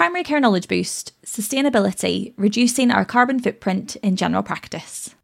[0.00, 5.14] Primary Care Knowledge Boost Sustainability Reducing Our Carbon Footprint in General Practice.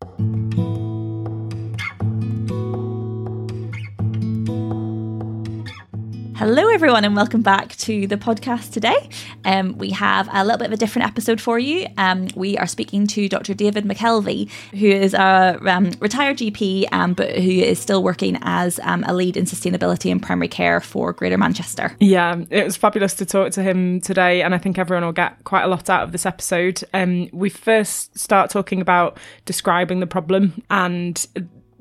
[6.48, 9.08] Hello, everyone, and welcome back to the podcast today.
[9.44, 11.88] Um, we have a little bit of a different episode for you.
[11.98, 13.52] Um, we are speaking to Dr.
[13.52, 18.78] David McKelvey, who is a um, retired GP, um, but who is still working as
[18.84, 21.96] um, a lead in sustainability and primary care for Greater Manchester.
[21.98, 25.42] Yeah, it was fabulous to talk to him today, and I think everyone will get
[25.42, 26.80] quite a lot out of this episode.
[26.94, 31.26] Um, we first start talking about describing the problem and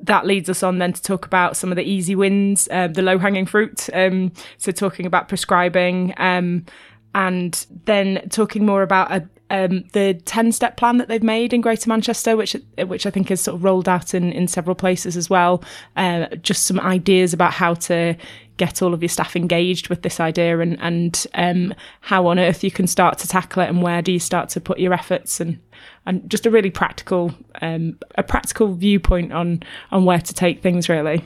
[0.05, 3.02] that leads us on then to talk about some of the easy wins, uh, the
[3.02, 3.90] low hanging fruit.
[3.94, 6.66] Um, so talking about prescribing, um,
[7.13, 11.62] and then talking more about a, um, the 10 step plan that they've made in
[11.62, 15.16] Greater Manchester, which which I think is sort of rolled out in, in several places
[15.16, 15.63] as well.
[15.96, 18.16] Uh, just some ideas about how to
[18.58, 22.63] get all of your staff engaged with this idea and, and um, how on earth
[22.63, 25.41] you can start to tackle it and where do you start to put your efforts
[25.41, 25.60] and
[26.06, 30.90] and just a really practical um, a practical viewpoint on on where to take things
[30.90, 31.24] really.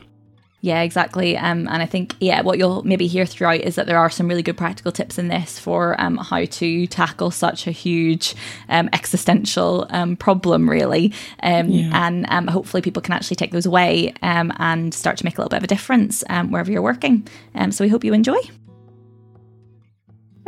[0.62, 1.38] Yeah, exactly.
[1.38, 4.28] Um, and I think, yeah, what you'll maybe hear throughout is that there are some
[4.28, 8.36] really good practical tips in this for um, how to tackle such a huge
[8.68, 11.14] um, existential um, problem, really.
[11.44, 11.92] Um, yeah.
[11.94, 15.50] And um, hopefully people can actually take those away and start to make a little
[15.50, 17.26] bit of a difference wherever you're working.
[17.70, 18.40] so we hope you enjoy.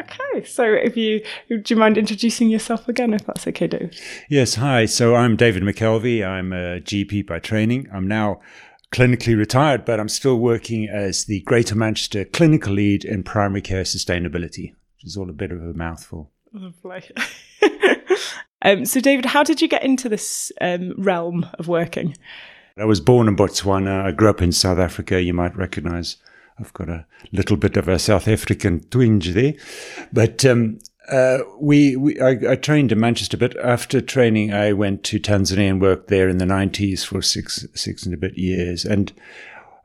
[0.02, 3.92] Okay, so if you do you mind introducing yourself again, if that's okay, Dave?
[4.30, 4.86] Yes, hi.
[4.86, 6.26] So I'm David McKelvey.
[6.26, 7.88] I'm a GP by training.
[7.94, 8.42] I'm now
[8.92, 13.84] clinically retired, but I'm still working as the Greater Manchester clinical lead in primary care
[13.84, 16.32] sustainability, which is all a bit of a mouthful.
[16.52, 17.04] Lovely.
[18.64, 22.18] um, so, David, how did you get into this um, realm of working?
[22.78, 24.04] I was born in Botswana.
[24.04, 25.22] I grew up in South Africa.
[25.22, 26.18] You might recognize
[26.62, 29.54] I've got a little bit of a South African twinge there.
[30.14, 35.04] But um, uh, we, we I, I, trained in Manchester, but after training, I went
[35.06, 38.86] to Tanzania and worked there in the 90s for six, six and a bit years.
[38.86, 39.12] And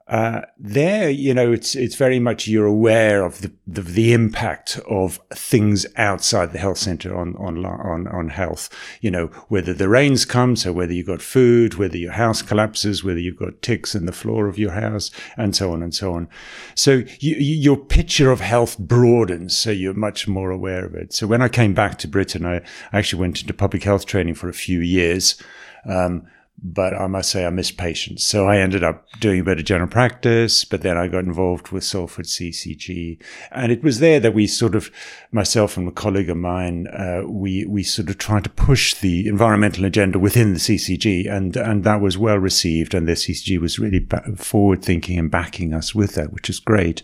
[0.09, 4.79] uh, there, you know, it's it's very much you're aware of the, the, the impact
[4.89, 8.69] of things outside the health center on on on on health.
[9.01, 13.03] You know, whether the rains come, so whether you've got food, whether your house collapses,
[13.03, 16.13] whether you've got ticks in the floor of your house, and so on and so
[16.13, 16.29] on.
[16.77, 21.15] So you, your picture of health broadens, so you're much more aware of it.
[21.15, 22.63] So when I came back to Britain, I
[22.93, 25.43] actually went into public health training for a few years.
[25.85, 26.29] Um,
[26.63, 28.25] but I must say I missed patients.
[28.25, 31.69] So I ended up doing a bit of general practice, but then I got involved
[31.69, 33.23] with Salford CCG.
[33.51, 34.91] And it was there that we sort of,
[35.31, 39.29] myself and a colleague of mine, uh, we, we sort of tried to push the
[39.29, 42.95] environmental agenda within the CCG and, and that was well received.
[42.95, 44.07] And the CCG was really
[44.37, 47.03] forward thinking and backing us with that, which is great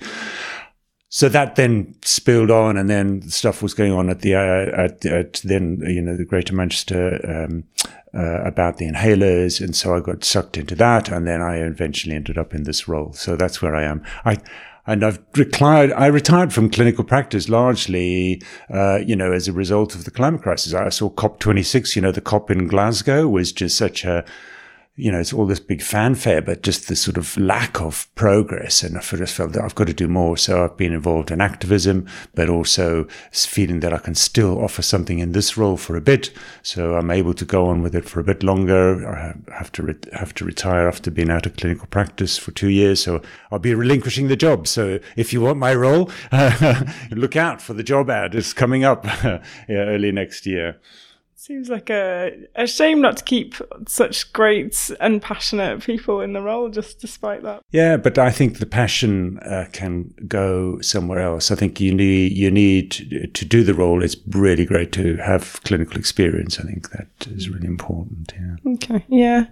[1.14, 5.04] so that then spilled on, and then stuff was going on at the uh, at,
[5.04, 7.64] at, then you know the Greater Manchester um,
[8.14, 12.16] uh, about the inhalers, and so I got sucked into that, and then I eventually
[12.16, 13.12] ended up in this role.
[13.12, 14.02] So that's where I am.
[14.24, 14.38] I
[14.86, 15.92] and I've retired.
[15.92, 18.40] I retired from clinical practice largely,
[18.72, 20.72] uh, you know, as a result of the climate crisis.
[20.72, 21.94] I saw COP26.
[21.94, 24.24] You know, the COP in Glasgow was just such a
[24.94, 28.82] you know, it's all this big fanfare, but just the sort of lack of progress.
[28.82, 30.36] And I just felt that I've got to do more.
[30.36, 35.18] So I've been involved in activism, but also feeling that I can still offer something
[35.18, 36.30] in this role for a bit.
[36.62, 39.08] So I'm able to go on with it for a bit longer.
[39.08, 42.68] I have to re- have to retire after being out of clinical practice for two
[42.68, 43.02] years.
[43.02, 44.68] So I'll be relinquishing the job.
[44.68, 46.10] So if you want my role,
[47.10, 48.34] look out for the job ad.
[48.34, 50.78] It's coming up yeah, early next year.
[51.42, 53.56] Seems like a, a shame not to keep
[53.88, 57.64] such great and passionate people in the role, just despite that.
[57.72, 61.50] Yeah, but I think the passion uh, can go somewhere else.
[61.50, 62.92] I think you need you need
[63.34, 64.04] to do the role.
[64.04, 66.60] It's really great to have clinical experience.
[66.60, 68.32] I think that is really important.
[68.36, 68.74] Yeah.
[68.74, 69.04] Okay.
[69.08, 69.46] Yeah,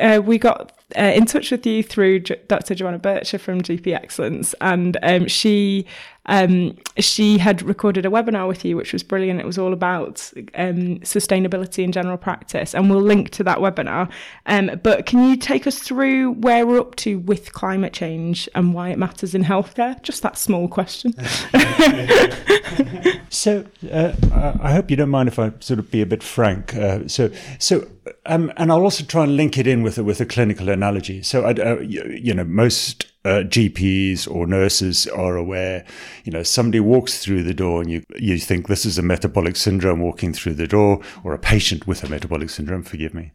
[0.00, 2.74] uh, we got uh, in touch with you through Dr.
[2.74, 5.84] Joanna Bircher from GP Excellence, and um, she
[6.26, 9.40] um, she had recorded a webinar with you, which was brilliant.
[9.40, 14.08] It was all about um, sustainability in general practice, and we'll link to that webinar.
[14.46, 18.72] Um, but can you take us through where we're up to with climate change and
[18.72, 20.00] why it matters in healthcare?
[20.02, 21.14] Just that small question.
[23.28, 24.12] so uh,
[24.60, 26.74] I hope you don't mind if I sort of be a bit frank.
[26.74, 27.86] Uh, so so
[28.26, 31.22] um, and I'll also try and link it in with a, with a clinical analogy.
[31.22, 35.84] So uh, you, you know most uh, GPs or nurses are aware.
[36.24, 39.56] You know, somebody walks through the door and you, you think this is a metabolic
[39.56, 43.32] syndrome walking through the door or a patient with a metabolic syndrome, forgive me.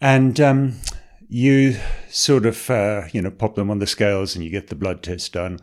[0.00, 0.80] And um,
[1.28, 1.76] you
[2.10, 5.04] sort of, uh, you know, pop them on the scales and you get the blood
[5.04, 5.60] test done.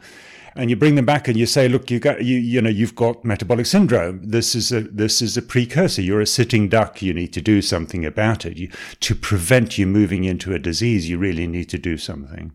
[0.56, 2.96] And you bring them back and you say, look, you got you you know you've
[2.96, 4.22] got metabolic syndrome.
[4.24, 6.02] This is a this is a precursor.
[6.02, 7.02] You're a sitting duck.
[7.02, 8.58] You need to do something about it.
[8.58, 8.70] You,
[9.02, 12.54] to prevent you moving into a disease, you really need to do something.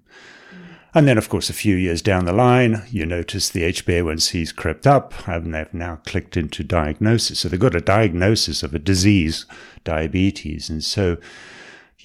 [0.94, 4.86] And then, of course, a few years down the line, you notice the HbA1c's crept
[4.86, 7.40] up and they've now clicked into diagnosis.
[7.40, 9.44] So they've got a diagnosis of a disease,
[9.84, 10.70] diabetes.
[10.70, 11.18] And so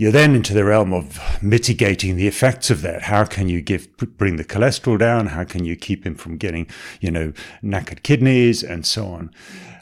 [0.02, 3.04] you're then into the realm of mitigating the effects of that.
[3.04, 3.88] How can you give,
[4.18, 5.28] bring the cholesterol down?
[5.28, 6.66] How can you keep him from getting,
[7.02, 7.34] you know,
[7.64, 9.30] knackered kidneys and so on?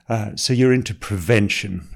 [0.09, 1.87] Uh, so you're into prevention.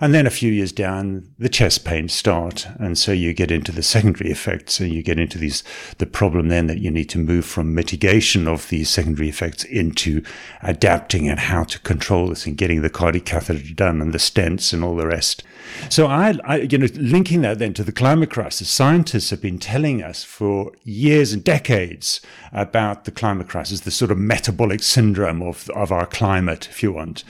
[0.00, 2.66] And then a few years down, the chest pains start.
[2.78, 5.62] And so you get into the secondary effects and you get into these,
[5.98, 10.22] the problem then that you need to move from mitigation of these secondary effects into
[10.62, 14.72] adapting and how to control this and getting the cardiac catheter done and the stents
[14.72, 15.42] and all the rest.
[15.90, 19.58] So I, I, you know, linking that then to the climate crisis, scientists have been
[19.58, 22.22] telling us for years and decades
[22.52, 26.92] about the climate crisis, the sort of metabolic syndrome of, of our climate, if you
[26.92, 27.22] want.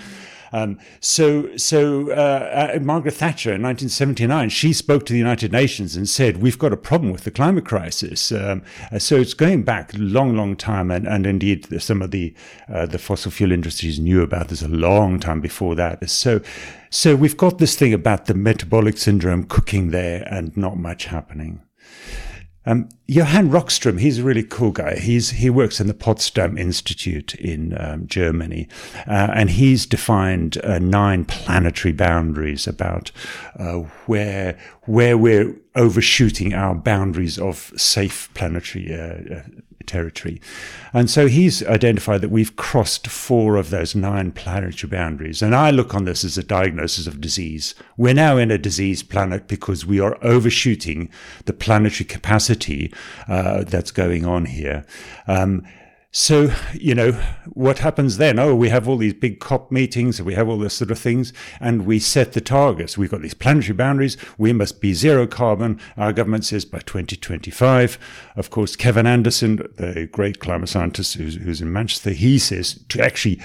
[0.52, 5.96] Um, so, so uh, uh, Margaret Thatcher in 1979, she spoke to the United Nations
[5.96, 9.62] and said, "We've got a problem with the climate crisis." Um, uh, so it's going
[9.62, 12.34] back a long, long time, and, and indeed some of the
[12.68, 16.08] uh, the fossil fuel industries knew about this a long time before that.
[16.10, 16.40] So,
[16.90, 21.62] so we've got this thing about the metabolic syndrome cooking there, and not much happening.
[22.70, 24.94] Um, Johann Rockström, he's a really cool guy.
[24.96, 28.68] He's he works in the Potsdam Institute in um, Germany,
[29.08, 33.10] uh, and he's defined uh, nine planetary boundaries about
[33.58, 39.42] uh, where where we're overshooting our boundaries of safe planetary uh, uh,
[39.86, 40.40] territory.
[40.92, 45.42] And so he's identified that we've crossed four of those nine planetary boundaries.
[45.42, 47.74] And I look on this as a diagnosis of disease.
[47.96, 51.10] We're now in a disease planet because we are overshooting
[51.44, 52.92] the planetary capacity
[53.28, 54.84] uh, that's going on here.
[55.26, 55.66] Um,
[56.12, 57.12] so, you know,
[57.52, 58.38] what happens then?
[58.38, 61.32] Oh, we have all these big COP meetings we have all this sort of things
[61.60, 62.98] and we set the targets.
[62.98, 64.16] We've got these planetary boundaries.
[64.36, 65.80] We must be zero carbon.
[65.96, 67.98] Our government says by 2025.
[68.34, 73.00] Of course, Kevin Anderson, the great climate scientist who's, who's in Manchester, he says to
[73.02, 73.40] actually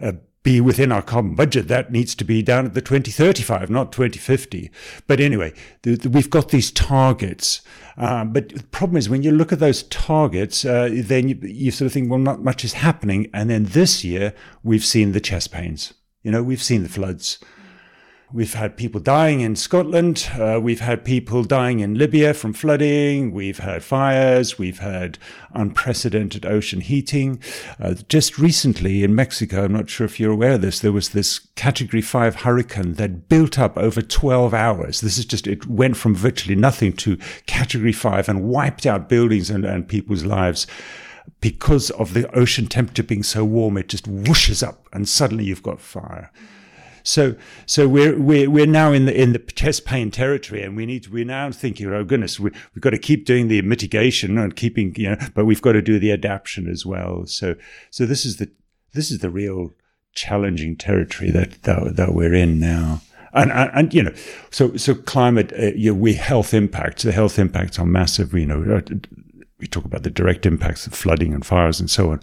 [0.00, 3.92] uh, be within our carbon budget, that needs to be down at the 2035, not
[3.92, 4.70] 2050.
[5.06, 5.52] But anyway,
[5.82, 7.60] the, the, we've got these targets.
[7.98, 11.70] Uh, but the problem is when you look at those targets, uh, then you, you
[11.70, 13.28] sort of think, well, not much is happening.
[13.34, 14.32] And then this year,
[14.62, 15.92] we've seen the chest pains.
[16.22, 17.38] You know, we've seen the floods.
[18.32, 20.28] We've had people dying in Scotland.
[20.38, 23.32] Uh, we've had people dying in Libya from flooding.
[23.32, 24.56] We've had fires.
[24.56, 25.18] We've had
[25.52, 27.42] unprecedented ocean heating.
[27.80, 31.08] Uh, just recently in Mexico, I'm not sure if you're aware of this, there was
[31.08, 35.00] this category five hurricane that built up over 12 hours.
[35.00, 37.16] This is just, it went from virtually nothing to
[37.46, 40.68] category five and wiped out buildings and, and people's lives
[41.40, 43.76] because of the ocean temperature being so warm.
[43.76, 46.30] It just whooshes up and suddenly you've got fire.
[47.10, 47.34] So,
[47.66, 51.08] so we're, we're, we're now in the, in the chest pain territory and we need
[51.08, 54.94] we're now thinking, oh goodness, we, we've got to keep doing the mitigation and keeping,
[54.96, 57.26] you know, but we've got to do the adaptation as well.
[57.26, 57.56] So,
[57.90, 58.48] so this is the,
[58.94, 59.74] this is the real
[60.14, 63.02] challenging territory that, that, that we're in now.
[63.32, 64.14] And, and, and, you know,
[64.50, 67.04] so so climate, uh, you know, we health impacts.
[67.04, 68.34] The health impacts are massive.
[68.34, 68.82] You know,
[69.60, 72.20] we talk about the direct impacts of flooding and fires and so on.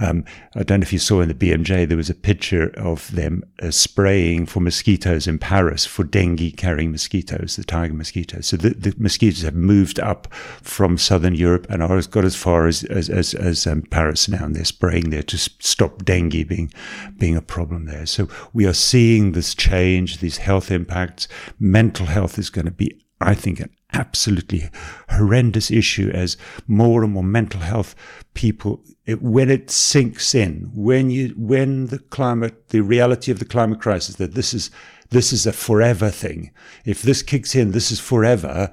[0.00, 0.24] Um,
[0.54, 3.42] I don't know if you saw in the BMJ, there was a picture of them
[3.60, 8.46] uh, spraying for mosquitoes in Paris for dengue carrying mosquitoes, the tiger mosquitoes.
[8.46, 10.32] So the, the, mosquitoes have moved up
[10.62, 14.44] from southern Europe and are got as far as, as, as, as um, Paris now,
[14.44, 16.72] and they're spraying there to stop dengue being,
[17.18, 18.06] being a problem there.
[18.06, 21.26] So we are seeing this change, these health impacts.
[21.58, 24.70] Mental health is going to be I think, an absolutely
[25.08, 27.94] horrendous issue as more and more mental health
[28.34, 33.44] people, it, when it sinks in, when you, when the climate, the reality of the
[33.44, 34.70] climate crisis, that this is,
[35.10, 36.52] this is a forever thing.
[36.84, 38.70] If this kicks in, this is forever.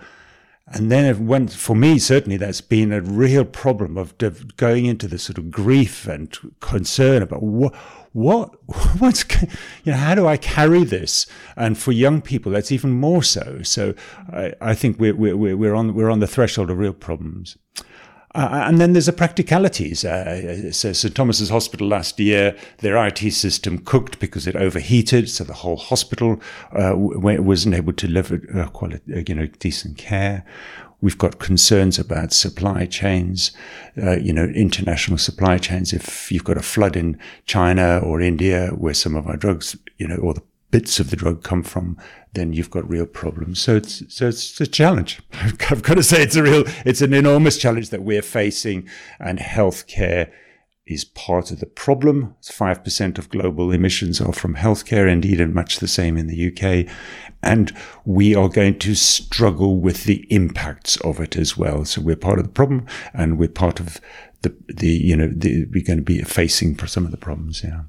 [0.67, 4.17] And then it went, for me, certainly that's been a real problem of
[4.57, 7.73] going into this sort of grief and concern about what,
[8.15, 8.55] what
[8.99, 9.25] what's
[9.83, 11.27] you know how do I carry this?
[11.57, 13.61] And for young people, that's even more so.
[13.63, 13.93] So
[14.31, 17.57] I, I think we're we're we're on we're on the threshold of real problems.
[18.33, 20.03] Uh, and then there's the practicalities.
[20.03, 25.45] Uh, so St Thomas's Hospital last year, their IT system cooked because it overheated, so
[25.45, 26.41] the whole hospital
[26.73, 30.45] uh, wasn't able to deliver uh, quality, uh, you know, decent care.
[31.01, 33.51] We've got concerns about supply chains,
[34.01, 35.93] uh, you know, international supply chains.
[35.93, 40.07] If you've got a flood in China or India where some of our drugs, you
[40.07, 41.97] know, or the bits of the drug come from,
[42.33, 43.61] then you've got real problems.
[43.61, 45.21] So it's so it's a challenge.
[45.33, 48.87] I've got to say it's a real, it's an enormous challenge that we're facing,
[49.19, 50.31] and healthcare
[50.87, 52.35] is part of the problem.
[52.43, 56.91] 5% of global emissions are from healthcare, indeed, and much the same in the UK.
[57.41, 57.75] And
[58.05, 61.85] we are going to struggle with the impacts of it as well.
[61.85, 63.99] So we're part of the problem and we're part of
[64.41, 67.63] the, the you know, the, we're going to be facing some of the problems.
[67.63, 67.83] Yeah.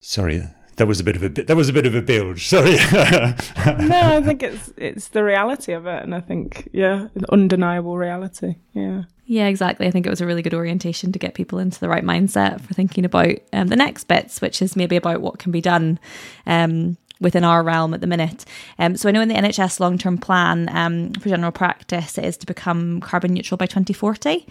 [0.00, 0.44] Sorry,
[0.76, 1.28] that was a bit of a.
[1.28, 2.38] That was a bit of a build.
[2.38, 2.76] Sorry.
[2.94, 8.54] no, I think it's it's the reality of it, and I think yeah, undeniable reality.
[8.72, 9.02] Yeah.
[9.30, 9.86] Yeah, exactly.
[9.86, 12.60] I think it was a really good orientation to get people into the right mindset
[12.62, 16.00] for thinking about um, the next bits, which is maybe about what can be done
[16.48, 18.44] um, within our realm at the minute.
[18.80, 22.24] Um, so I know in the NHS long term plan um, for general practice, it
[22.24, 24.48] is to become carbon neutral by 2040.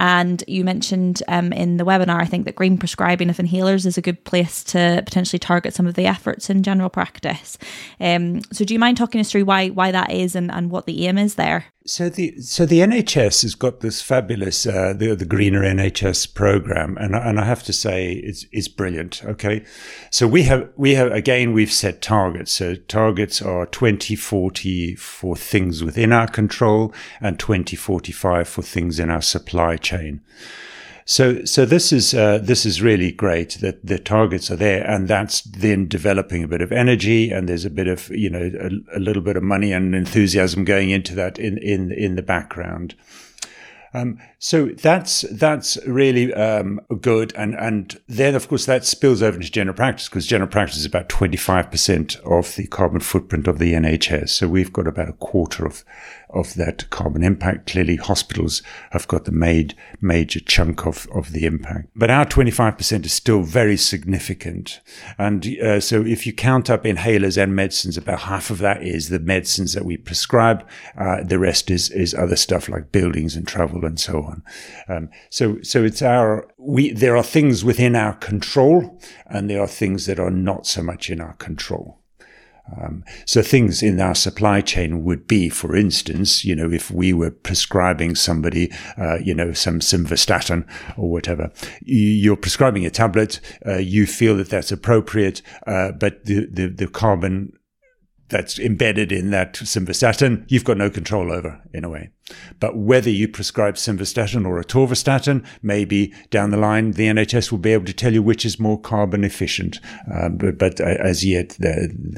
[0.00, 3.98] And you mentioned um, in the webinar, I think that green prescribing of inhalers is
[3.98, 7.58] a good place to potentially target some of the efforts in general practice.
[8.00, 10.86] Um, so do you mind talking us through why why that is and, and what
[10.86, 11.66] the aim is there?
[11.86, 16.96] So the so the NHS has got this fabulous uh, the the greener NHS program,
[16.98, 19.24] and and I have to say it's it's brilliant.
[19.24, 19.64] Okay,
[20.10, 22.52] so we have we have again we've set targets.
[22.52, 29.22] So targets are 2040 for things within our control and 2045 for things in our
[29.22, 29.89] supply chain.
[31.10, 35.08] So, so this is uh, this is really great that the targets are there, and
[35.08, 38.96] that's then developing a bit of energy, and there's a bit of you know a,
[38.96, 42.94] a little bit of money and enthusiasm going into that in in in the background.
[43.92, 49.36] Um, so that's that's really um, good, and and then of course that spills over
[49.36, 53.48] into general practice because general practice is about twenty five percent of the carbon footprint
[53.48, 54.28] of the NHS.
[54.28, 55.84] So we've got about a quarter of
[56.32, 57.70] of that carbon impact.
[57.70, 61.88] Clearly, hospitals have got the made, major chunk of, of the impact.
[61.94, 64.80] But our 25% is still very significant.
[65.18, 69.08] And uh, so if you count up inhalers and medicines, about half of that is
[69.08, 70.66] the medicines that we prescribe.
[70.96, 74.42] Uh, the rest is, is other stuff like buildings and travel and so on.
[74.88, 79.68] Um, so, so it's our, we, there are things within our control and there are
[79.68, 81.99] things that are not so much in our control.
[82.80, 87.12] Um, so things in our supply chain would be, for instance, you know, if we
[87.12, 91.50] were prescribing somebody, uh, you know, some simvastatin or whatever,
[91.82, 96.88] you're prescribing a tablet, uh, you feel that that's appropriate, uh, but the, the, the
[96.88, 97.52] carbon
[98.30, 102.10] that's embedded in that simvastatin, you've got no control over in a way.
[102.60, 107.72] But whether you prescribe simvastatin or atorvastatin, maybe down the line, the NHS will be
[107.72, 109.80] able to tell you which is more carbon efficient.
[110.12, 111.58] Um, but, but, as yet,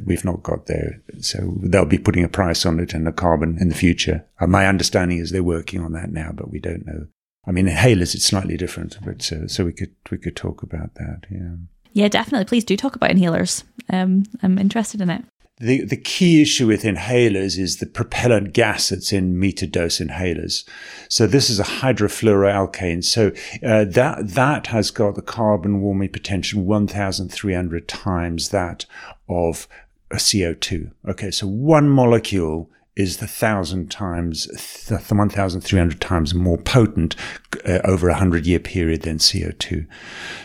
[0.04, 1.00] we've not got there.
[1.20, 4.24] So they'll be putting a price on it and the carbon in the future.
[4.40, 7.06] Uh, my understanding is they're working on that now, but we don't know.
[7.46, 10.94] I mean, inhalers, it's slightly different, but so, so we could, we could talk about
[10.94, 11.22] that.
[11.30, 11.56] Yeah.
[11.94, 12.46] Yeah, definitely.
[12.46, 13.64] Please do talk about inhalers.
[13.90, 15.24] Um, I'm interested in it.
[15.62, 20.68] The, the key issue with inhalers is the propellant gas that's in meter dose inhalers.
[21.08, 23.04] So this is a hydrofluoroalkane.
[23.04, 23.28] So
[23.64, 28.86] uh, that that has got the carbon warming potential 1,300 times that
[29.28, 29.68] of
[30.10, 30.90] a CO2.
[31.08, 34.46] Okay, so one molecule is the thousand times,
[34.88, 37.16] the 1,300 times more potent
[37.64, 39.86] uh, over a hundred year period than CO2.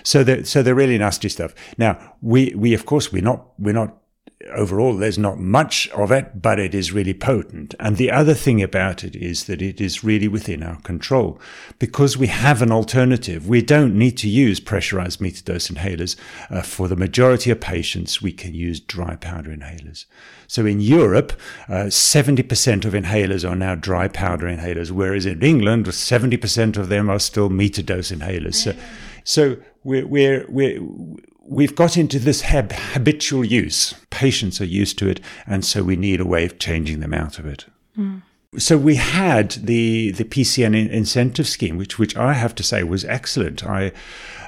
[0.04, 1.54] So they're, so they're really nasty stuff.
[1.78, 3.98] Now, we, we, of course, we're not, we're not
[4.54, 7.74] overall, there's not much of it, but it is really potent.
[7.80, 11.40] And the other thing about it is that it is really within our control
[11.80, 13.48] because we have an alternative.
[13.48, 16.16] We don't need to use pressurized meter dose inhalers.
[16.50, 20.06] Uh, for the majority of patients, we can use dry powder inhalers.
[20.48, 21.34] So in Europe,
[21.68, 27.10] uh, 70% of inhalers are now dry powder inhalers, whereas in England, 70% of them
[27.10, 28.56] are still meter dose inhalers.
[28.56, 28.74] So,
[29.24, 30.80] so we're, we're, we're
[31.48, 33.94] we've got into this hab- habitual use.
[34.10, 37.40] Patients are used to it, and so we need a way of changing them out
[37.40, 37.66] of it.
[37.98, 38.22] Mm.
[38.58, 43.06] So we had the the PCN incentive scheme, which which I have to say was
[43.06, 43.64] excellent.
[43.66, 43.92] I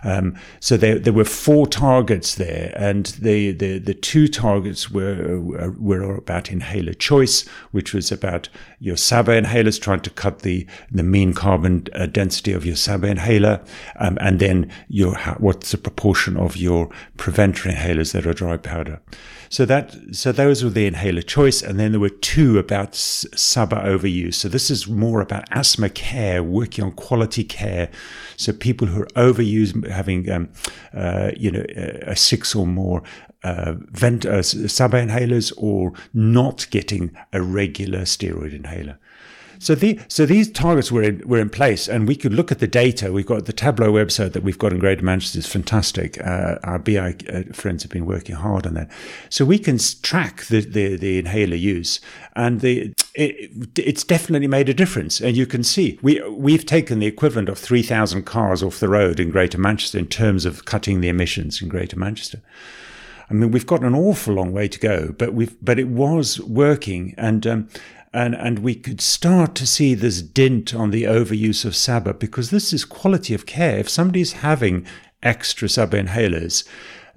[0.03, 5.39] um, so there, there were four targets there, and the, the, the two targets were,
[5.77, 8.49] were about inhaler choice, which was about
[8.79, 13.07] your SABA inhalers, trying to cut the, the mean carbon uh, density of your SABA
[13.07, 13.61] inhaler,
[13.97, 19.01] um, and then your what's the proportion of your preventer inhalers that are dry powder.
[19.49, 23.77] So that so those were the inhaler choice, and then there were two about SABA
[23.77, 24.35] overuse.
[24.35, 27.89] So this is more about asthma care, working on quality care.
[28.37, 30.49] So people who are overused, having um,
[30.93, 31.65] uh, you know
[32.03, 33.01] a six or more
[33.43, 38.99] uh, vent uh, SABA inhalers, or not getting a regular steroid inhaler.
[39.61, 42.59] So the so these targets were in were in place, and we could look at
[42.59, 43.11] the data.
[43.11, 46.17] We've got the Tableau website that we've got in Greater Manchester is fantastic.
[46.25, 48.89] Uh, our BI uh, friends have been working hard on that,
[49.27, 51.99] so we can track the the, the inhaler use,
[52.37, 55.19] and the it, it's definitely made a difference.
[55.19, 58.87] And you can see we we've taken the equivalent of three thousand cars off the
[58.87, 62.41] road in Greater Manchester in terms of cutting the emissions in Greater Manchester.
[63.29, 66.39] I mean, we've got an awful long way to go, but we've but it was
[66.39, 67.69] working, and um,
[68.13, 72.49] and and we could start to see this dint on the overuse of SABA because
[72.49, 73.77] this is quality of care.
[73.77, 74.85] If somebody's having
[75.21, 76.67] extra SABA inhalers,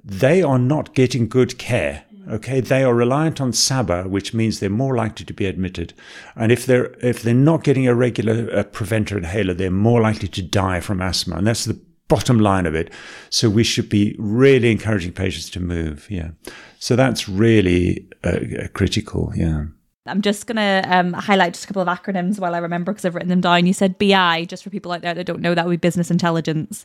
[0.05, 2.05] they are not getting good care.
[2.31, 5.93] Okay, they are reliant on SABA, which means they're more likely to be admitted.
[6.37, 10.29] And if they're if they're not getting a regular uh, preventer inhaler, they're more likely
[10.29, 11.37] to die from asthma.
[11.37, 12.93] And that's the bottom line of it.
[13.31, 16.07] So we should be really encouraging patients to move.
[16.11, 16.33] Yeah.
[16.79, 19.33] So that's really uh, critical.
[19.35, 19.67] Yeah.
[20.07, 23.05] I'm just going to um, highlight just a couple of acronyms while I remember because
[23.05, 23.67] I've written them down.
[23.67, 26.11] You said BI, just for people out there that don't know, that would be business
[26.11, 26.85] intelligence.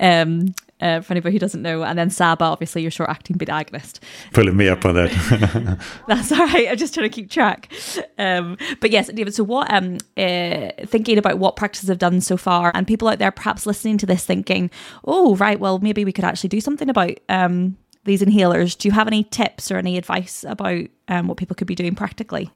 [0.00, 3.52] Um, uh, for anybody who doesn't know, and then SABA, obviously your short acting beta
[3.52, 4.00] agonist.
[4.32, 5.78] Pulling me up on that.
[6.08, 6.68] That's all right.
[6.68, 7.72] I'm just trying to keep track.
[8.18, 9.34] Um, but yes, David.
[9.34, 9.72] So what?
[9.72, 13.66] Um, uh, thinking about what practices have done so far, and people out there perhaps
[13.66, 14.70] listening to this thinking,
[15.04, 15.60] "Oh, right.
[15.60, 18.76] Well, maybe we could actually do something about um, these inhalers.
[18.76, 21.94] Do you have any tips or any advice about um, what people could be doing
[21.94, 22.50] practically?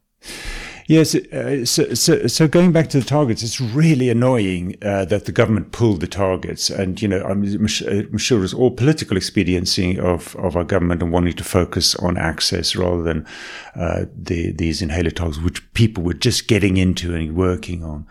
[0.88, 5.26] Yes, uh, so, so, so going back to the targets, it's really annoying uh, that
[5.26, 9.98] the government pulled the targets, and you know I'm, I'm sure it's all political expediency
[9.98, 13.26] of, of our government and wanting to focus on access rather than
[13.76, 18.06] uh, the, these inhaler targets, which people were just getting into and working on.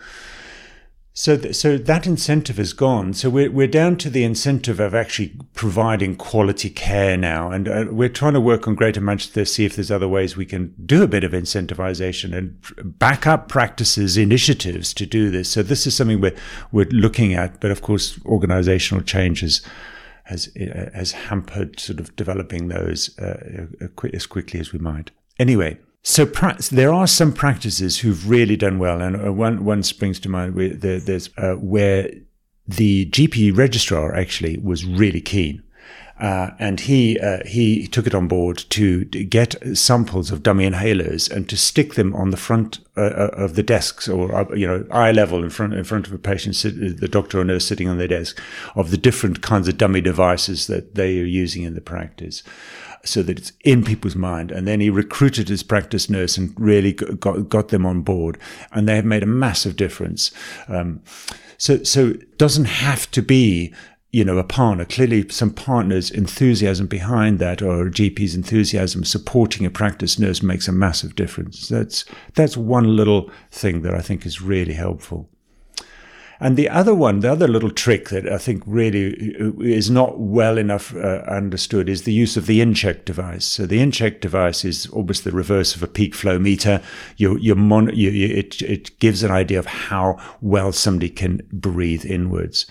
[1.20, 3.16] So, th- so that incentive is gone.
[3.16, 7.86] So we're we're down to the incentive of actually providing quality care now, and uh,
[7.90, 11.02] we're trying to work on Greater Manchester see if there's other ways we can do
[11.02, 15.50] a bit of incentivization and back up practices, initiatives to do this.
[15.50, 16.36] So this is something we're
[16.72, 19.64] we're looking at, but of course, organizational changes
[20.26, 20.52] has
[20.94, 23.66] has hampered sort of developing those uh,
[24.14, 25.10] as quickly as we might.
[25.40, 26.24] Anyway, so
[26.72, 30.56] there are some practices who've really done well, and uh, one one springs to mind.
[30.56, 32.10] Where there's uh, where
[32.66, 35.64] the GP registrar actually was really keen.
[36.18, 41.30] Uh, and he uh, he took it on board to, get samples of dummy inhalers
[41.30, 44.84] and to stick them on the front uh, uh of the desks or you know
[44.90, 47.98] eye level in front in front of a patient, the doctor or nurse sitting on
[47.98, 48.42] their desk,
[48.76, 52.44] of the different kinds of dummy devices that they are using in the practice
[53.04, 54.52] so that it's in people's mind.
[54.52, 58.38] And then he recruited his practice nurse and really got, got them on board.
[58.72, 60.32] And they have made a massive difference.
[60.68, 61.02] Um,
[61.58, 63.74] so, so it doesn't have to be
[64.12, 64.86] you know, a partner.
[64.86, 70.68] Clearly, some partners' enthusiasm behind that, or a GP's enthusiasm supporting a practice nurse, makes
[70.68, 71.68] a massive difference.
[71.68, 75.30] That's that's one little thing that I think is really helpful.
[76.40, 80.58] And the other one, the other little trick that I think really is not well
[80.58, 83.46] enough uh, understood is the use of the in-check device.
[83.46, 86.82] So the in-check device is almost the reverse of a peak flow meter.
[87.18, 91.42] You, you mon- you, you, it, it gives an idea of how well somebody can
[91.52, 92.68] breathe inwards.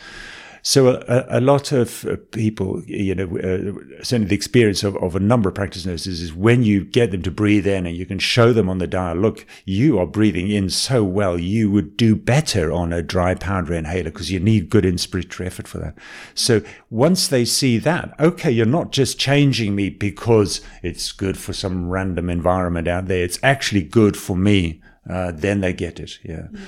[0.66, 5.14] So a, a lot of uh, people, you know, uh, certainly the experience of, of
[5.14, 8.04] a number of practice nurses is when you get them to breathe in and you
[8.04, 11.96] can show them on the dial, look, you are breathing in so well, you would
[11.96, 15.96] do better on a dry powder inhaler because you need good inspiratory effort for that.
[16.34, 21.52] So once they see that, okay, you're not just changing me because it's good for
[21.52, 23.22] some random environment out there.
[23.22, 24.82] It's actually good for me.
[25.08, 26.18] Uh, then they get it.
[26.24, 26.48] Yeah.
[26.50, 26.58] Mm.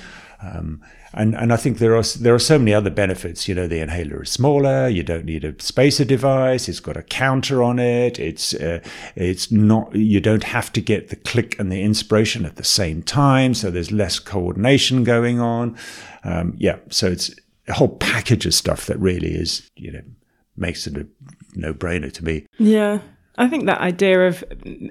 [0.40, 0.82] Um,
[1.14, 3.48] and and I think there are there are so many other benefits.
[3.48, 4.88] You know, the inhaler is smaller.
[4.88, 6.68] You don't need a spacer device.
[6.68, 8.18] It's got a counter on it.
[8.18, 8.80] It's uh,
[9.16, 9.94] it's not.
[9.94, 13.54] You don't have to get the click and the inspiration at the same time.
[13.54, 15.76] So there's less coordination going on.
[16.24, 16.76] Um, yeah.
[16.90, 17.34] So it's
[17.68, 20.02] a whole package of stuff that really is you know
[20.56, 21.06] makes it a
[21.54, 22.46] no brainer to me.
[22.58, 23.00] Yeah.
[23.38, 24.42] I think that idea of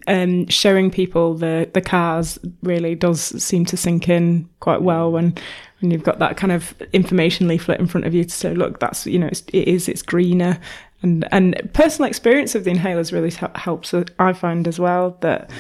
[0.07, 5.35] um, showing people the, the cars really does seem to sink in quite well when
[5.79, 8.79] when you've got that kind of information leaflet in front of you to say, look,
[8.79, 10.59] that's you know, it's, it is, it's greener,
[11.03, 13.93] and and personal experience of the inhalers really helps.
[14.17, 15.51] I find as well that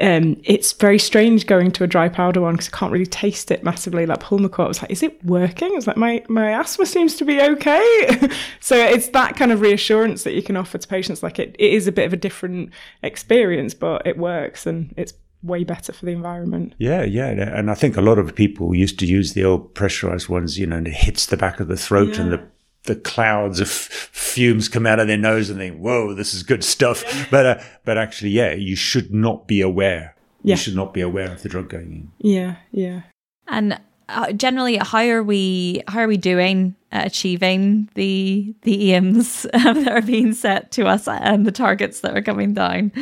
[0.00, 3.50] um, it's very strange going to a dry powder one because I can't really taste
[3.50, 4.06] it massively.
[4.06, 5.70] Like Pulmicort, I was like, is it working?
[5.74, 8.30] It's like my my asthma seems to be okay.
[8.60, 11.22] so it's that kind of reassurance that you can offer to patients.
[11.22, 12.70] Like it, it is a bit of a different
[13.02, 16.74] experience, but it works and it's way better for the environment.
[16.78, 17.28] Yeah, yeah.
[17.30, 20.66] And I think a lot of people used to use the old pressurized ones, you
[20.66, 22.22] know, and it hits the back of the throat yeah.
[22.22, 22.42] and the
[22.84, 26.64] the clouds of fumes come out of their nose and think, "Whoa, this is good
[26.64, 27.26] stuff." Yeah.
[27.30, 30.14] But uh, but actually, yeah, you should not be aware.
[30.42, 30.54] Yeah.
[30.54, 32.12] You should not be aware of the drug going in.
[32.18, 33.02] Yeah, yeah.
[33.48, 39.84] And uh, generally, how are we how are we doing achieving the the aims um,
[39.84, 42.92] that are being set to us and the targets that are coming down?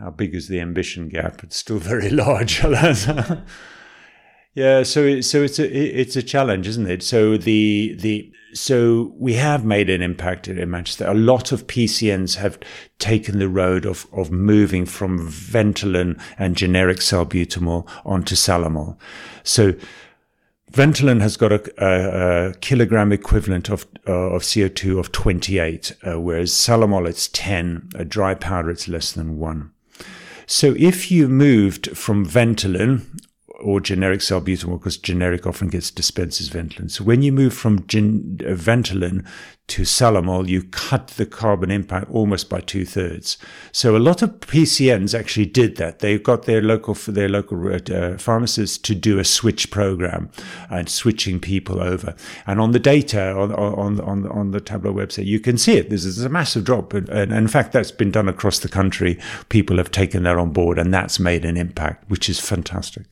[0.00, 1.44] How big is the ambition gap?
[1.44, 2.62] It's still very large.
[4.54, 7.02] yeah, so so it's a it's a challenge, isn't it?
[7.02, 11.06] So the the so we have made an impact in Manchester.
[11.06, 12.58] A lot of PCNs have
[12.98, 18.96] taken the road of, of moving from Ventolin and generic salbutamol onto Salamol.
[19.44, 19.74] So
[20.72, 26.20] Ventolin has got a, a, a kilogram equivalent of uh, of CO2 of 28, uh,
[26.20, 27.90] whereas Salamol it's 10.
[27.94, 29.72] A dry powder it's less than one.
[30.50, 33.06] So if you moved from Ventolin
[33.60, 36.90] or generic salbutamol because generic often gets dispensed as Ventolin.
[36.90, 39.24] So when you move from gen- uh, Ventolin
[39.70, 43.38] to Salamol, you cut the carbon impact almost by two thirds.
[43.72, 46.00] So a lot of PCNs actually did that.
[46.00, 50.30] They got their local their local uh, pharmacists to do a switch program
[50.68, 52.14] and switching people over.
[52.46, 55.88] And on the data on on on on the Tableau website, you can see it.
[55.88, 59.18] This is a massive drop, and, and in fact, that's been done across the country.
[59.48, 63.04] People have taken that on board, and that's made an impact, which is fantastic.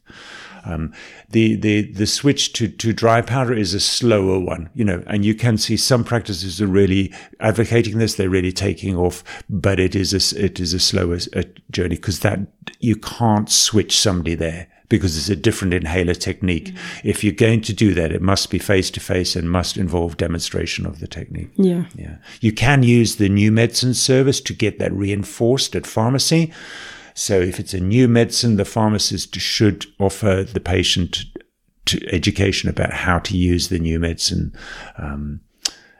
[0.68, 0.92] Um,
[1.30, 5.24] the the the switch to to dry powder is a slower one, you know, and
[5.24, 9.96] you can see some practices are really advocating this; they're really taking off, but it
[9.96, 12.40] is a it is a slower uh, journey because that
[12.80, 16.66] you can't switch somebody there because it's a different inhaler technique.
[16.66, 17.08] Mm-hmm.
[17.08, 20.16] If you're going to do that, it must be face to face and must involve
[20.16, 21.50] demonstration of the technique.
[21.56, 21.84] Yeah.
[21.94, 22.16] Yeah.
[22.40, 26.52] You can use the new medicine service to get that reinforced at pharmacy.
[27.18, 31.24] So if it's a new medicine, the pharmacist should offer the patient
[32.06, 34.56] education about how to use the new medicine.
[34.98, 35.40] Um,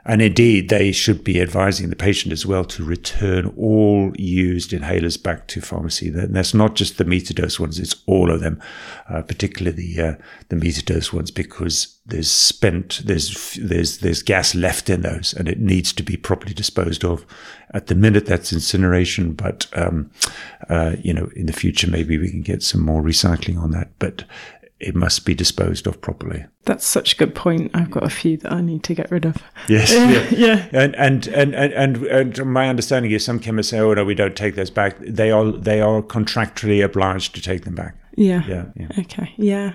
[0.09, 5.23] and indeed, they should be advising the patient as well to return all used inhalers
[5.23, 6.09] back to pharmacy.
[6.09, 8.59] And that's not just the meter dose ones; it's all of them,
[9.11, 10.15] uh, particularly the uh,
[10.49, 15.47] the meter dose ones, because there's spent there's there's there's gas left in those, and
[15.47, 17.27] it needs to be properly disposed of.
[17.75, 20.11] At the minute, that's incineration, but um,
[20.71, 23.91] uh, you know, in the future, maybe we can get some more recycling on that.
[23.99, 24.25] But
[24.81, 26.45] it must be disposed of properly.
[26.65, 27.71] That's such a good point.
[27.75, 29.37] I've got a few that I need to get rid of.
[29.69, 30.69] Yes, yeah, yeah.
[30.73, 34.37] And, and and and and my understanding is some chemists say, "Oh no, we don't
[34.37, 37.97] take those back." They are they are contractually obliged to take them back.
[38.17, 38.43] Yeah.
[38.47, 38.65] Yeah.
[38.77, 38.89] yeah.
[38.99, 39.33] Okay.
[39.37, 39.75] Yeah.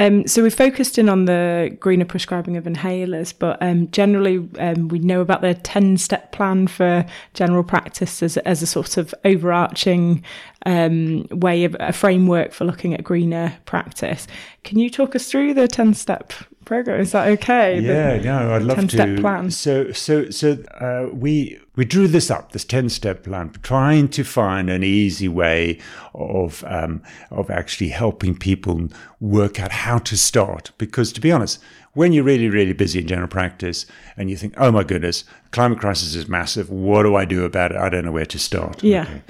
[0.00, 4.88] Um, so we've focused in on the greener prescribing of inhalers, but um, generally um,
[4.88, 9.14] we know about the 10 step plan for general practice as, as a sort of
[9.26, 10.24] overarching
[10.64, 14.26] um, way of a framework for looking at greener practice.
[14.64, 16.32] Can you talk us through the 10 step
[16.70, 17.00] program?
[17.00, 17.80] Is that okay?
[17.80, 18.96] Yeah, the no, I'd love 10 to.
[18.96, 19.50] Step plan.
[19.50, 24.22] So, so, so uh, we we drew this up, this ten step plan, trying to
[24.22, 25.78] find an easy way
[26.14, 30.70] of um, of actually helping people work out how to start.
[30.78, 31.58] Because to be honest,
[31.94, 35.80] when you're really really busy in general practice and you think, oh my goodness, climate
[35.80, 36.70] crisis is massive.
[36.70, 37.78] What do I do about it?
[37.78, 38.84] I don't know where to start.
[38.84, 39.02] Yeah.
[39.02, 39.22] Okay.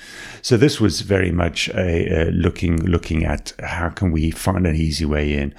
[0.43, 4.77] So this was very much a, a looking looking at how can we find an
[4.77, 5.55] easy way in.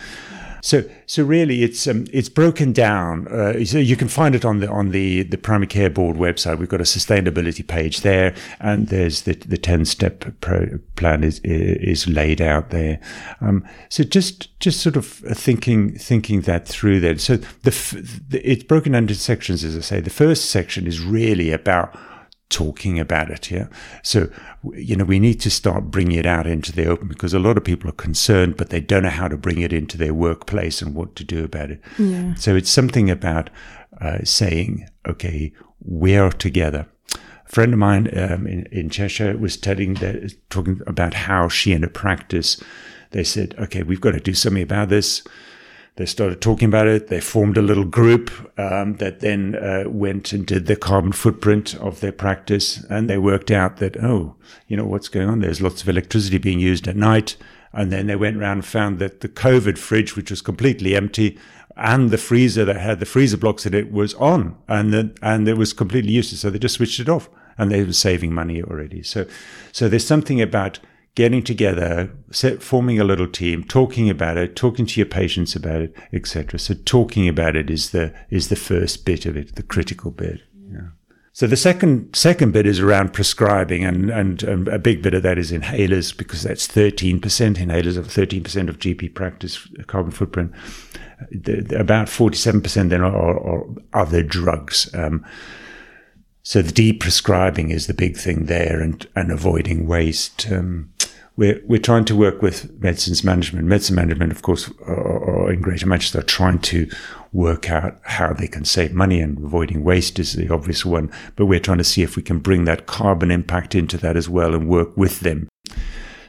[0.62, 3.28] So, so really, it's um, it's broken down.
[3.28, 6.60] Uh, so you can find it on the on the the primary care board website.
[6.60, 10.26] We've got a sustainability page there, and there's the the ten step
[10.96, 13.00] plan is is laid out there.
[13.42, 17.00] Um, so just just sort of thinking thinking that through.
[17.00, 17.72] Then, so the,
[18.30, 20.00] the it's broken into sections, as I say.
[20.00, 21.98] The first section is really about
[22.52, 23.50] talking about it.
[23.50, 23.68] Yeah.
[24.04, 24.30] So,
[24.74, 27.58] you know, we need to start bringing it out into the open because a lot
[27.58, 30.82] of people are concerned, but they don't know how to bring it into their workplace
[30.82, 31.82] and what to do about it.
[31.98, 32.36] Yeah.
[32.36, 33.50] So it's something about
[34.00, 36.88] uh, saying, okay, we're together.
[37.16, 41.72] A friend of mine um, in, in Cheshire was telling that, talking about how she
[41.74, 42.62] in a practice,
[43.12, 45.24] they said, okay, we've got to do something about this.
[46.02, 47.10] They started talking about it.
[47.10, 51.76] They formed a little group um, that then uh, went and did the carbon footprint
[51.76, 52.84] of their practice.
[52.86, 54.36] And they worked out that, oh,
[54.68, 55.42] you know, what's going on?
[55.42, 57.38] There's lots of electricity being used at night.
[57.72, 61.38] And then they went around and found that the COVID fridge, which was completely empty,
[61.78, 65.56] and the freezer that had the freezer blocks in it was on, and and it
[65.56, 66.42] was completely useless.
[66.42, 69.04] So they just switched it off, and they were saving money already.
[69.04, 69.28] So,
[69.72, 70.80] so there's something about
[71.16, 75.82] getting together, set, forming a little team, talking about it, talking to your patients about
[75.82, 76.60] it, etc.
[76.60, 80.42] So talking about it is the is the first bit of it, the critical bit.
[81.34, 85.24] So the second second bit is around prescribing, and, and, and a big bit of
[85.24, 90.12] that is inhalers because that's thirteen percent inhalers of thirteen percent of GP practice carbon
[90.12, 90.52] footprint.
[91.32, 94.94] The, the, about forty seven percent then are, are, are, other drugs.
[94.94, 95.26] Um,
[96.44, 100.52] so the deprescribing is the big thing there, and and avoiding waste.
[100.52, 100.92] Um,
[101.38, 103.68] we're, we're trying to work with medicines management.
[103.68, 106.90] Medicine management, of course, are, in Greater Manchester, are trying to
[107.34, 111.12] work out how they can save money and avoiding waste is the obvious one.
[111.36, 114.28] But we're trying to see if we can bring that carbon impact into that as
[114.28, 115.48] well and work with them.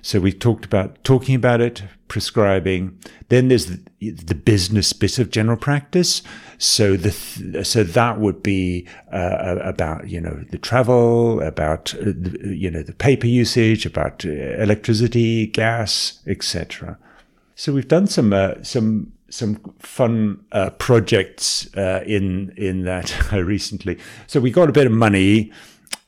[0.05, 2.99] So we talked about talking about it, prescribing.
[3.29, 6.23] Then there's the, the business bit of general practice.
[6.59, 12.07] So the th- so that would be uh, about you know the travel, about uh,
[12.07, 16.99] the, you know the paper usage, about uh, electricity, gas, etc.
[17.55, 20.45] So we've done some uh, some some fun
[20.79, 23.99] projects in in that recently.
[24.27, 25.53] So we got a bit of money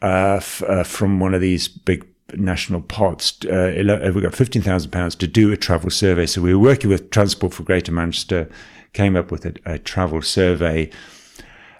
[0.03, 3.45] f- from one of these big national pots.
[3.45, 6.27] Uh, we got fifteen thousand pounds to do a travel survey.
[6.27, 8.49] So we were working with Transport for Greater Manchester,
[8.93, 10.91] came up with a, a travel survey.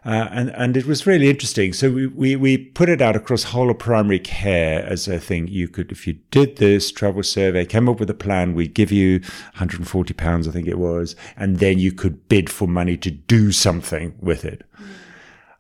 [0.07, 1.73] Uh, and and it was really interesting.
[1.73, 5.49] So we, we we put it out across whole of primary care as a thing.
[5.49, 8.93] You could, if you did this travel survey, came up with a plan, we'd give
[8.93, 9.21] you
[9.55, 13.51] 140 pounds, I think it was, and then you could bid for money to do
[13.51, 14.63] something with it.
[14.79, 14.89] Mm.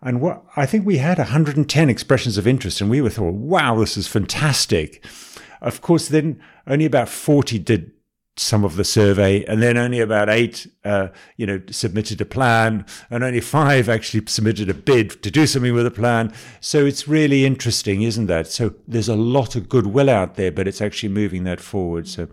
[0.05, 3.77] And what I think we had 110 expressions of interest, and we were thought, wow,
[3.81, 5.05] this is fantastic.
[5.63, 7.91] Of course, then only about 40 did
[8.37, 12.85] some of the survey, and then only about eight, uh, you know, submitted a plan,
[13.09, 16.33] and only five actually submitted a bid to do something with a plan.
[16.61, 18.49] So it's really interesting, isn't that?
[18.49, 22.09] So there's a lot of goodwill out there, but it's actually moving that forward.
[22.09, 22.29] So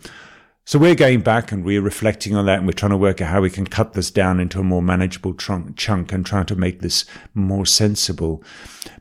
[0.66, 3.30] so we're going back and we're reflecting on that and we're trying to work out
[3.30, 6.56] how we can cut this down into a more manageable trunk, chunk and trying to
[6.56, 8.44] make this more sensible.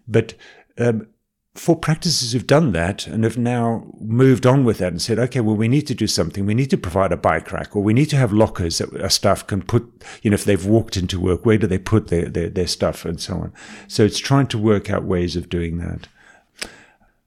[0.09, 0.35] But
[0.79, 1.07] um,
[1.55, 5.41] for practices who've done that and have now moved on with that and said, okay,
[5.41, 6.47] well, we need to do something.
[6.47, 9.11] We need to provide a bike rack or we need to have lockers that our
[9.11, 12.29] staff can put, you know, if they've walked into work, where do they put their,
[12.29, 13.53] their, their stuff and so on.
[13.89, 16.09] So it's trying to work out ways of doing that.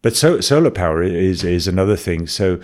[0.01, 2.27] But so, solar power is, is another thing.
[2.27, 2.59] So,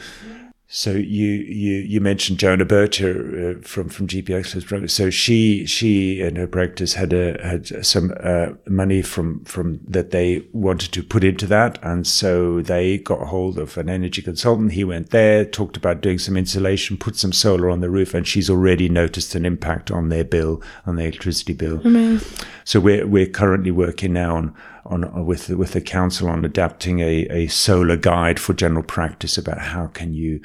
[0.71, 6.38] so you you you mentioned Joanna Bircher uh, from from GP So she she and
[6.38, 11.23] her practice had a, had some uh, money from from that they wanted to put
[11.23, 14.73] into that, and so they got hold of an energy consultant.
[14.73, 18.27] He went there, talked about doing some insulation, put some solar on the roof, and
[18.27, 21.82] she's already noticed an impact on their bill, on their electricity bill.
[21.84, 22.45] Amazing.
[22.63, 24.55] So we're we're currently working now on
[24.89, 29.60] on with with the council on adapting a, a solar guide for general practice about
[29.60, 30.41] how can you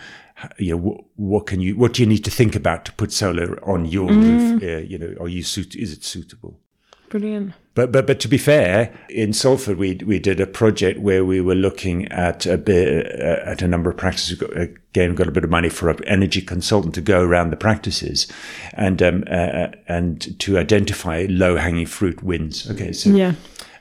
[0.58, 3.12] you know what, what can you what do you need to think about to put
[3.12, 4.22] solar on your mm.
[4.22, 4.62] roof?
[4.62, 6.58] Uh, you know are you suit is it suitable?
[7.08, 7.52] Brilliant.
[7.74, 11.40] But but but to be fair in Salford we we did a project where we
[11.40, 14.38] were looking at a bit uh, at a number of practices.
[14.38, 14.56] Got,
[14.94, 18.28] again got a bit of money for an energy consultant to go around the practices
[18.74, 23.34] and um, uh, and to identify low hanging fruit wins okay so yeah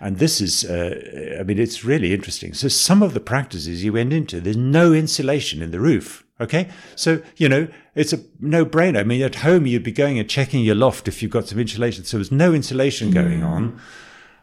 [0.04, 2.54] and this is, uh, I mean, it's really interesting.
[2.54, 6.26] So some of the practices you went into, there's no insulation in the roof.
[6.42, 6.68] Okay.
[6.98, 9.00] So, you know, it's a no brainer.
[9.00, 11.58] I mean, at home, you'd be going and checking your loft if you've got some
[11.58, 12.04] insulation.
[12.04, 13.48] So there's no insulation going mm.
[13.48, 13.80] on.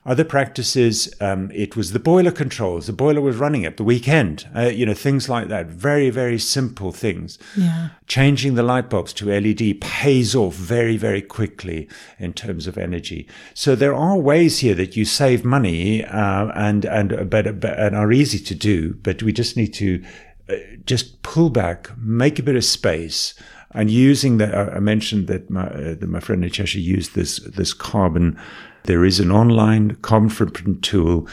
[0.07, 2.87] Other practices, um, it was the boiler controls.
[2.87, 4.49] The boiler was running at the weekend.
[4.57, 5.67] Uh, you know, things like that.
[5.67, 7.39] Very, very simple things.
[7.55, 7.91] Yeah.
[8.07, 11.87] Changing the light bulbs to LED pays off very, very quickly
[12.19, 13.29] in terms of energy.
[13.53, 17.95] So there are ways here that you save money uh, and and but, but and
[17.95, 18.95] are easy to do.
[18.95, 20.03] But we just need to
[20.49, 20.55] uh,
[20.87, 23.35] just pull back, make a bit of space
[23.73, 27.39] and using that, I mentioned that my, uh, that my friend in Cheshire used this
[27.39, 28.37] this carbon
[28.85, 31.29] there is an online conference tool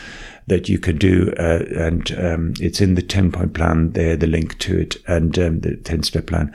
[0.48, 4.28] that you can do, uh, and um, it's in the 10 point plan there, the
[4.28, 6.54] link to it, and um, the 10 step plan.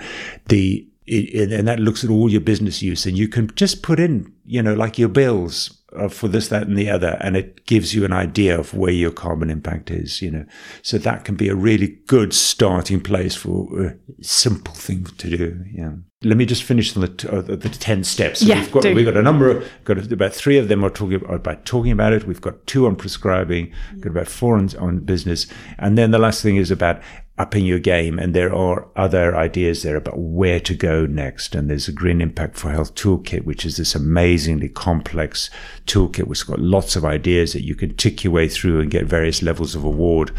[0.48, 3.98] The it, and that looks at all your business use, and you can just put
[3.98, 7.66] in, you know, like your bills uh, for this, that, and the other, and it
[7.66, 10.22] gives you an idea of where your carbon impact is.
[10.22, 10.44] You know,
[10.82, 15.64] so that can be a really good starting place for a simple thing to do.
[15.72, 15.92] Yeah.
[16.24, 18.40] Let me just finish on the, t- uh, the ten steps.
[18.40, 18.94] So yeah, we've got do.
[18.94, 22.12] we've got a number of got about three of them are talking about talking about
[22.12, 22.28] it.
[22.28, 26.40] We've got two on prescribing, got about four on, on business, and then the last
[26.40, 27.02] thing is about
[27.38, 28.18] upping your game.
[28.18, 31.54] And there are other ideas there about where to go next.
[31.54, 35.50] And there's a Green Impact for Health toolkit, which is this amazingly complex
[35.86, 38.90] toolkit, which has got lots of ideas that you can tick your way through and
[38.90, 40.30] get various levels of award,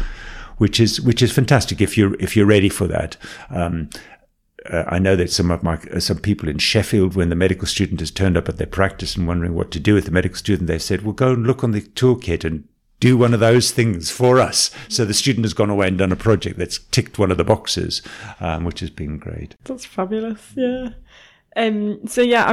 [0.58, 3.16] which is which is fantastic if you're if you're ready for that.
[3.50, 3.90] Um,
[4.70, 7.66] uh, I know that some of my uh, some people in Sheffield, when the medical
[7.66, 10.38] student has turned up at their practice and wondering what to do with the medical
[10.38, 12.66] student, they said, "Well, go and look on the toolkit and
[13.04, 14.70] do one of those things for us.
[14.88, 17.44] So the student has gone away and done a project that's ticked one of the
[17.44, 18.00] boxes,
[18.40, 19.56] um, which has been great.
[19.64, 20.40] That's fabulous.
[20.56, 20.90] Yeah.
[21.54, 22.50] Um, so yeah.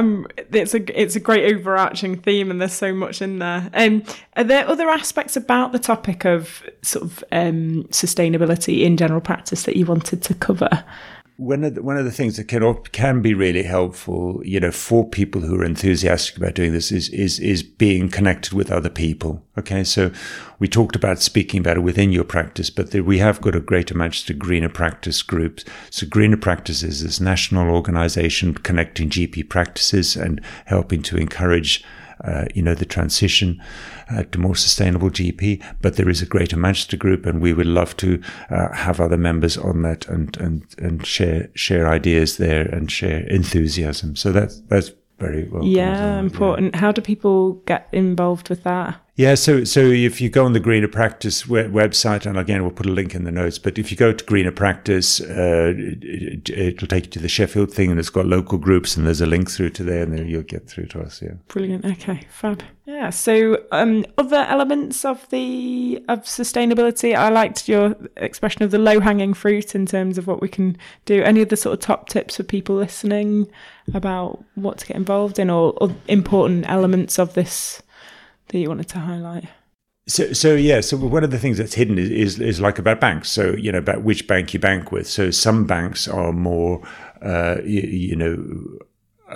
[0.52, 3.70] It's a it's a great overarching theme, and there's so much in there.
[3.72, 4.02] Um,
[4.36, 9.62] are there other aspects about the topic of sort of um, sustainability in general practice
[9.62, 10.84] that you wanted to cover?
[11.42, 14.70] One of the, one of the things that can can be really helpful, you know,
[14.70, 18.88] for people who are enthusiastic about doing this is is is being connected with other
[18.88, 19.42] people.
[19.58, 20.12] Okay, so
[20.58, 23.60] we talked about speaking about it within your practice, but the, we have got a
[23.60, 25.60] Greater Manchester Greener Practice group.
[25.90, 31.84] So Greener Practice is this national organisation connecting GP practices and helping to encourage
[32.24, 33.60] uh, you know, the transition
[34.10, 35.62] uh, to more sustainable GP.
[35.80, 39.16] But there is a Greater Manchester group, and we would love to uh, have other
[39.16, 44.16] members on that and and and share share ideas there and share enthusiasm.
[44.16, 45.64] So that's that's very well.
[45.64, 46.74] Yeah, important.
[46.74, 46.80] Yeah.
[46.80, 49.00] How do people get involved with that?
[49.14, 52.86] Yeah, so so if you go on the Greener Practice website, and again we'll put
[52.86, 56.88] a link in the notes, but if you go to Greener Practice, uh, it, will
[56.88, 59.50] take you to the Sheffield thing, and it's got local groups, and there's a link
[59.50, 61.20] through to there, and then you'll get through to us.
[61.20, 61.84] Yeah, brilliant.
[61.84, 62.62] Okay, fab.
[62.86, 63.10] Yeah.
[63.10, 68.98] So um, other elements of the of sustainability, I liked your expression of the low
[68.98, 71.22] hanging fruit in terms of what we can do.
[71.22, 73.50] Any of the sort of top tips for people listening
[73.92, 77.82] about what to get involved in, or, or important elements of this
[78.52, 79.44] that you wanted to highlight?
[80.06, 80.80] So, so yeah.
[80.80, 83.30] So one of the things that's hidden is, is, is like about banks.
[83.30, 85.06] So you know about which bank you bank with.
[85.06, 86.82] So some banks are more,
[87.20, 88.78] uh, you, you know,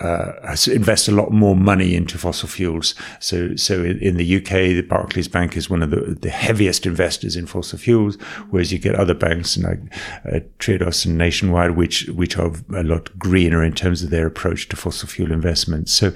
[0.01, 2.95] uh, invest a lot more money into fossil fuels.
[3.21, 7.37] So, so in, the UK, the Barclays Bank is one of the, the heaviest investors
[7.37, 8.17] in fossil fuels,
[8.51, 9.79] whereas you get other banks like
[10.25, 14.69] uh, Triodos and Nationwide, which which are a lot greener in terms of their approach
[14.69, 15.93] to fossil fuel investments.
[15.93, 16.13] So,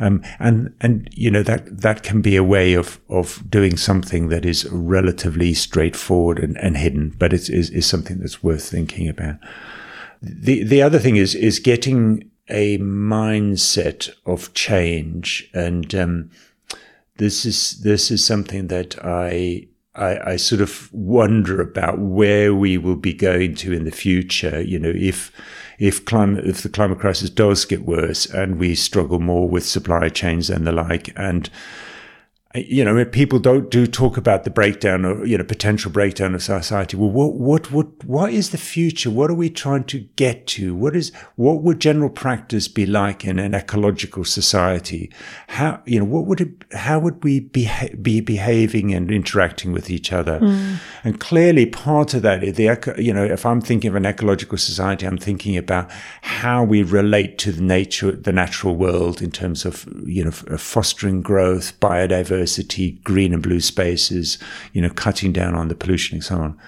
[0.00, 4.28] um, and and you know that that can be a way of of doing something
[4.28, 9.08] that is relatively straightforward and, and hidden, but it is is something that's worth thinking
[9.08, 9.36] about.
[10.22, 16.30] The the other thing is is getting a mindset of change, and um,
[17.16, 22.78] this is this is something that I, I, I sort of wonder about where we
[22.78, 24.60] will be going to in the future.
[24.60, 25.30] You know, if
[25.78, 30.08] if climate if the climate crisis does get worse and we struggle more with supply
[30.08, 31.50] chains and the like, and
[32.66, 36.42] you know, people don't do talk about the breakdown or you know potential breakdown of
[36.42, 36.96] society.
[36.96, 39.10] Well, what what what what is the future?
[39.10, 40.74] What are we trying to get to?
[40.74, 45.10] What is what would general practice be like in an ecological society?
[45.48, 46.50] How you know what would it?
[46.72, 50.40] How would we be be behaving and interacting with each other?
[50.40, 50.78] Mm.
[51.04, 55.06] And clearly, part of that, the you know, if I'm thinking of an ecological society,
[55.06, 55.90] I'm thinking about
[56.22, 61.22] how we relate to the nature, the natural world in terms of you know fostering
[61.22, 64.38] growth, biodiversity diversity, green and blue spaces,
[64.72, 66.58] you know, cutting down on the pollution and so on.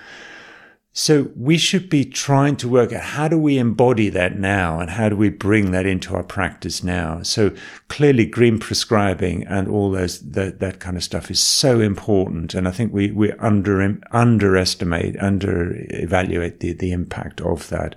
[0.93, 4.91] So we should be trying to work out how do we embody that now and
[4.91, 7.23] how do we bring that into our practice now?
[7.23, 7.53] So
[7.87, 12.55] clearly green prescribing and all those, that, that kind of stuff is so important.
[12.55, 17.95] And I think we, we under, underestimate, under evaluate the, the impact of that.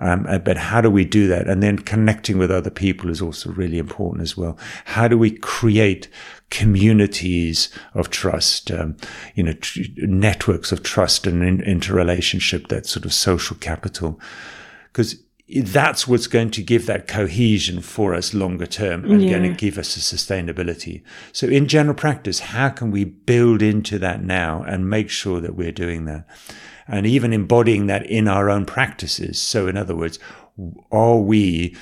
[0.00, 1.46] Um, uh, but how do we do that?
[1.46, 4.58] And then connecting with other people is also really important as well.
[4.86, 6.08] How do we create
[6.52, 8.94] communities of trust, um,
[9.34, 14.20] you know, tr- networks of trust and in- interrelationship, that sort of social capital.
[14.92, 15.16] Because
[15.64, 19.30] that's what's going to give that cohesion for us longer term and yeah.
[19.30, 21.02] going to give us a sustainability.
[21.32, 25.56] So in general practice, how can we build into that now and make sure that
[25.56, 26.26] we're doing that?
[26.86, 29.40] And even embodying that in our own practices.
[29.40, 30.18] So in other words,
[30.90, 31.74] are we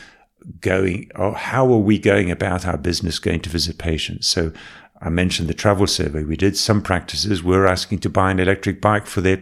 [0.61, 4.27] going, or how are we going about our business going to visit patients?
[4.27, 4.53] So
[5.01, 6.57] I mentioned the travel survey we did.
[6.57, 9.39] Some practices were asking to buy an electric bike for their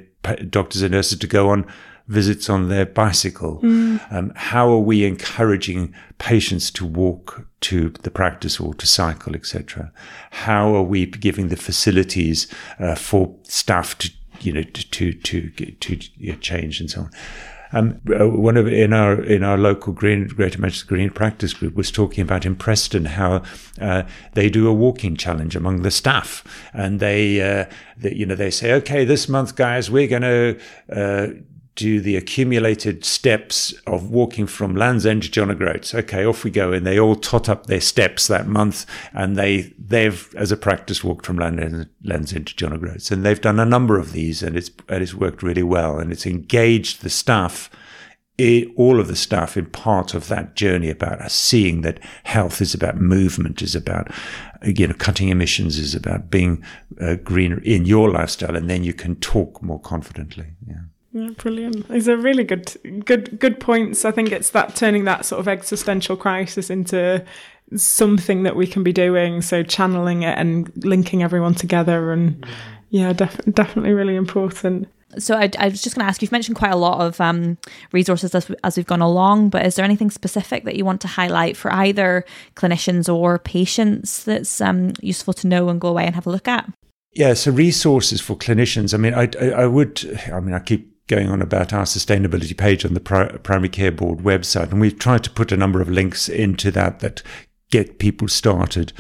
[0.51, 1.67] doctors and nurses to go on
[2.09, 3.61] visits on their bicycle.
[3.63, 4.13] Mm.
[4.13, 9.93] Um, how are we encouraging patients to walk to the practice or to cycle, etc.?
[10.31, 15.51] How are we giving the facilities uh, for staff to you know to to to,
[15.51, 17.11] to, to change and so on?
[17.73, 21.75] Um, uh, one of in our in our local green Greater Manchester Green Practice Group
[21.75, 23.43] was talking about in Preston how
[23.81, 24.05] uh,
[24.35, 28.51] they do a walking challenge among the staff, and they, uh, they you know they
[28.51, 30.59] say, okay, this month, guys, we're going to
[30.91, 31.29] uh,
[31.79, 35.95] do the accumulated steps of walking from Land's End to John O'Groats.
[35.95, 36.73] Okay, off we go.
[36.73, 38.85] And they all tot up their steps that month.
[39.13, 43.13] And they, they've, as a practice, walked from Land's End to John O'Groats.
[43.13, 46.01] And they've done a number of these and it's, and it's worked really well.
[46.01, 47.71] And it's engaged the staff
[48.77, 52.97] all of the staff in part of that journey about seeing that health is about
[52.97, 54.13] movement, is about
[54.63, 56.63] you know cutting emissions, is about being
[57.01, 60.53] uh, greener in your lifestyle, and then you can talk more confidently.
[60.69, 60.83] Yeah.
[61.13, 61.89] Yeah, brilliant.
[61.89, 64.05] These are really good, good, good points.
[64.05, 67.25] I think it's that turning that sort of existential crisis into
[67.75, 69.41] something that we can be doing.
[69.41, 72.47] So channeling it and linking everyone together, and
[72.91, 74.89] yeah, def- definitely really important.
[75.19, 76.21] So I, I was just going to ask.
[76.21, 77.57] You've mentioned quite a lot of um,
[77.93, 81.09] resources as, as we've gone along, but is there anything specific that you want to
[81.09, 86.15] highlight for either clinicians or patients that's um, useful to know and go away and
[86.15, 86.71] have a look at?
[87.15, 88.93] Yeah, so resources for clinicians.
[88.93, 90.21] I mean, I, I, I would.
[90.31, 94.21] I mean, I keep going on about our sustainability page on the primary care board
[94.21, 97.23] website, and we've tried to put a number of links into that that
[97.71, 98.93] get people started.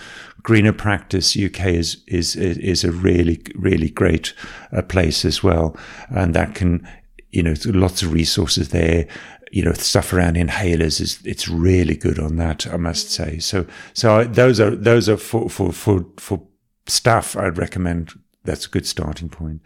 [0.43, 4.35] Greener Practice UK is is is a really really great
[4.73, 5.77] uh, place as well,
[6.09, 6.89] and that can
[7.31, 9.07] you know lots of resources there.
[9.51, 13.39] You know stuff around inhalers is it's really good on that I must say.
[13.39, 16.43] So so those are those are for for for for
[16.87, 17.37] staff.
[17.37, 18.13] I'd recommend
[18.45, 19.63] that's a good starting point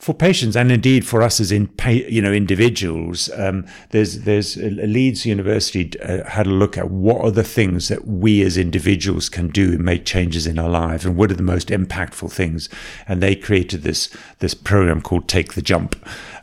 [0.00, 4.70] for patients and indeed for us as in you know individuals um, there's there's a
[4.70, 9.28] Leeds University uh, had a look at what are the things that we as individuals
[9.28, 12.68] can do and make changes in our lives and what are the most impactful things.
[13.06, 15.96] And they created this this program called take the jump.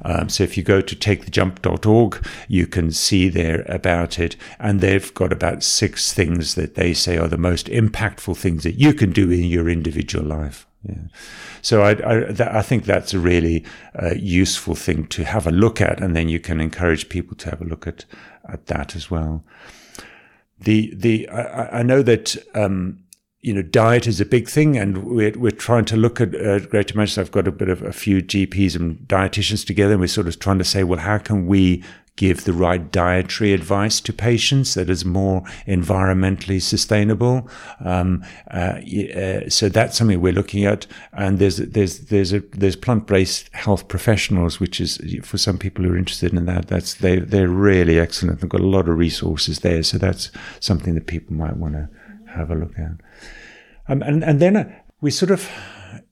[0.03, 4.35] Um, so if you go to takethejump.org you can see there about it.
[4.59, 8.75] And they've got about six things that they say are the most impactful things that
[8.75, 11.07] you can do in your individual life yeah.
[11.61, 13.65] So I, I, I, think that's a really
[14.01, 17.49] uh, useful thing to have a look at, and then you can encourage people to
[17.49, 18.05] have a look at
[18.47, 19.43] at that as well.
[20.59, 23.03] The the I, I know that um,
[23.41, 26.59] you know diet is a big thing, and we're we're trying to look at uh,
[26.59, 27.21] Greater Manchester.
[27.21, 30.39] I've got a bit of a few GPs and dietitians together, and we're sort of
[30.39, 31.83] trying to say, well, how can we
[32.17, 37.47] give the right dietary advice to patients that is more environmentally sustainable.
[37.79, 38.81] Um, uh,
[39.15, 40.85] uh, so that's something we're looking at.
[41.13, 45.85] And there's there's there's a there's plant based health professionals, which is for some people
[45.85, 46.67] who are interested in that.
[46.67, 48.41] That's they they're really excellent.
[48.41, 49.83] They've got a lot of resources there.
[49.83, 51.89] So that's something that people might want to
[52.31, 52.91] have a look at.
[53.87, 55.49] Um, and and then uh, we sort of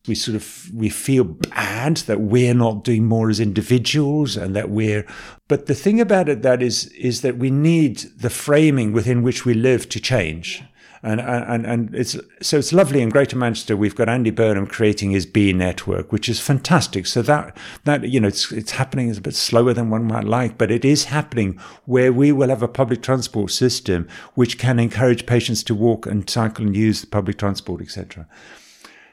[0.08, 4.70] we sort of we feel bad that we're not doing more as individuals and that
[4.70, 5.06] we're
[5.48, 9.46] but the thing about it that is is that we need the framing within which
[9.46, 10.64] we live to change
[11.06, 13.78] and and and it's so it's lovely in Greater Manchester.
[13.78, 17.06] We've got Andy Burnham creating his Bee network, which is fantastic.
[17.06, 20.24] So that that you know it's it's happening is a bit slower than one might
[20.24, 24.80] like, but it is happening where we will have a public transport system which can
[24.80, 28.28] encourage patients to walk and cycle and use the public transport, etc.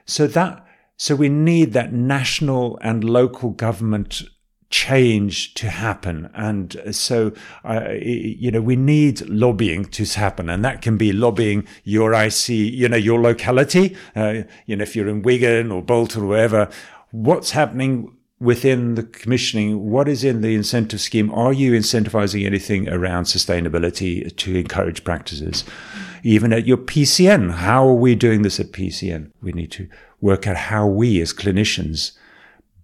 [0.04, 0.64] So that
[0.96, 4.22] so we need that national and local government
[4.70, 6.30] change to happen.
[6.34, 7.32] And so,
[7.64, 12.48] uh, you know, we need lobbying to happen, and that can be lobbying your IC,
[12.48, 13.96] you know, your locality.
[14.16, 16.70] Uh, you know, if you're in Wigan or Bolton or wherever,
[17.10, 19.88] what's happening within the commissioning?
[19.88, 21.32] What is in the incentive scheme?
[21.32, 25.64] Are you incentivizing anything around sustainability to encourage practices?
[26.22, 29.30] Even at your PCN, how are we doing this at PCN?
[29.42, 29.88] We need to
[30.20, 32.12] work out how we as clinicians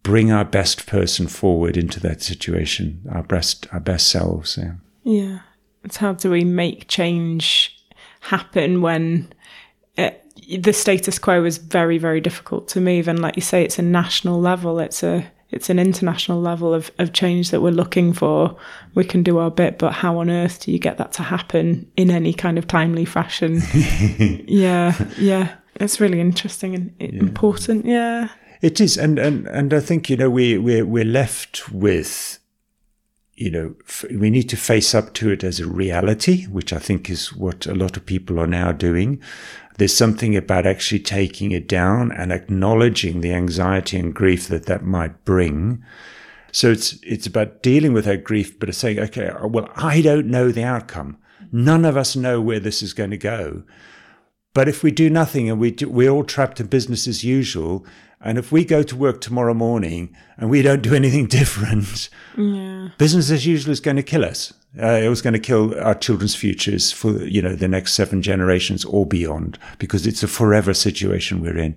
[0.03, 4.59] bring our best person forward into that situation, our best, our best selves.
[4.59, 4.74] Yeah.
[5.05, 5.39] Yeah.
[5.84, 7.76] It's how do we make change
[8.20, 9.32] happen when
[9.97, 10.24] it,
[10.62, 13.09] the status quo is very, very difficult to move.
[13.09, 14.78] And like you say, it's a national level.
[14.80, 18.57] It's a, it's an international level of, of change that we're looking for.
[18.95, 21.91] We can do our bit, but how on earth do you get that to happen
[21.97, 23.63] in any kind of timely fashion?
[24.47, 25.55] yeah, yeah.
[25.77, 27.21] It's really interesting and yeah.
[27.21, 27.87] important.
[27.87, 28.29] Yeah,
[28.61, 32.38] it is, and and and I think you know we we're we're left with.
[33.41, 33.74] You know,
[34.11, 37.66] we need to face up to it as a reality, which I think is what
[37.66, 39.22] a lot of people are now doing.
[39.76, 44.82] There's something about actually taking it down and acknowledging the anxiety and grief that that
[44.82, 45.84] might bring.
[46.51, 50.26] So it's it's about dealing with that grief, but saying, okay, uh, well, I don't
[50.26, 51.16] know the outcome.
[51.53, 53.62] None of us know where this is going to go.
[54.59, 57.87] But if we do nothing and we do, we're all trapped in business as usual,
[58.21, 62.89] and if we go to work tomorrow morning and we don't do anything different, yeah.
[62.99, 64.53] business as usual is going to kill us.
[64.77, 68.21] Uh, it was going to kill our children's futures for you know the next seven
[68.21, 71.77] generations or beyond because it's a forever situation we're in.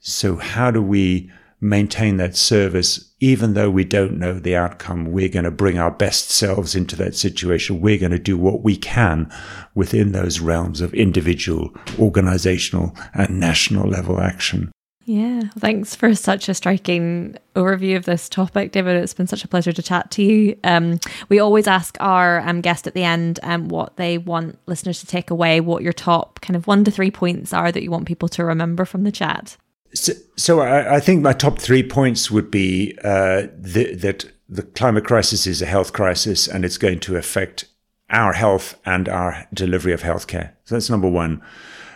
[0.00, 5.12] So how do we maintain that service, even though we don't know the outcome.
[5.12, 7.80] We're going to bring our best selves into that situation.
[7.80, 9.30] We're going to do what we can
[9.74, 14.72] within those realms of individual, organizational, and national level action.
[15.06, 19.02] Yeah, thanks for such a striking overview of this topic, David.
[19.02, 20.56] It's been such a pleasure to chat to you.
[20.62, 25.00] Um, we always ask our um, guest at the end um, what they want listeners
[25.00, 27.90] to take away, what your top kind of one to three points are that you
[27.90, 29.56] want people to remember from the chat.
[29.94, 34.62] So, so I, I, think my top three points would be uh, the, that the
[34.62, 37.64] climate crisis is a health crisis and it's going to affect
[38.08, 40.52] our health and our delivery of healthcare.
[40.64, 41.42] So that's number one.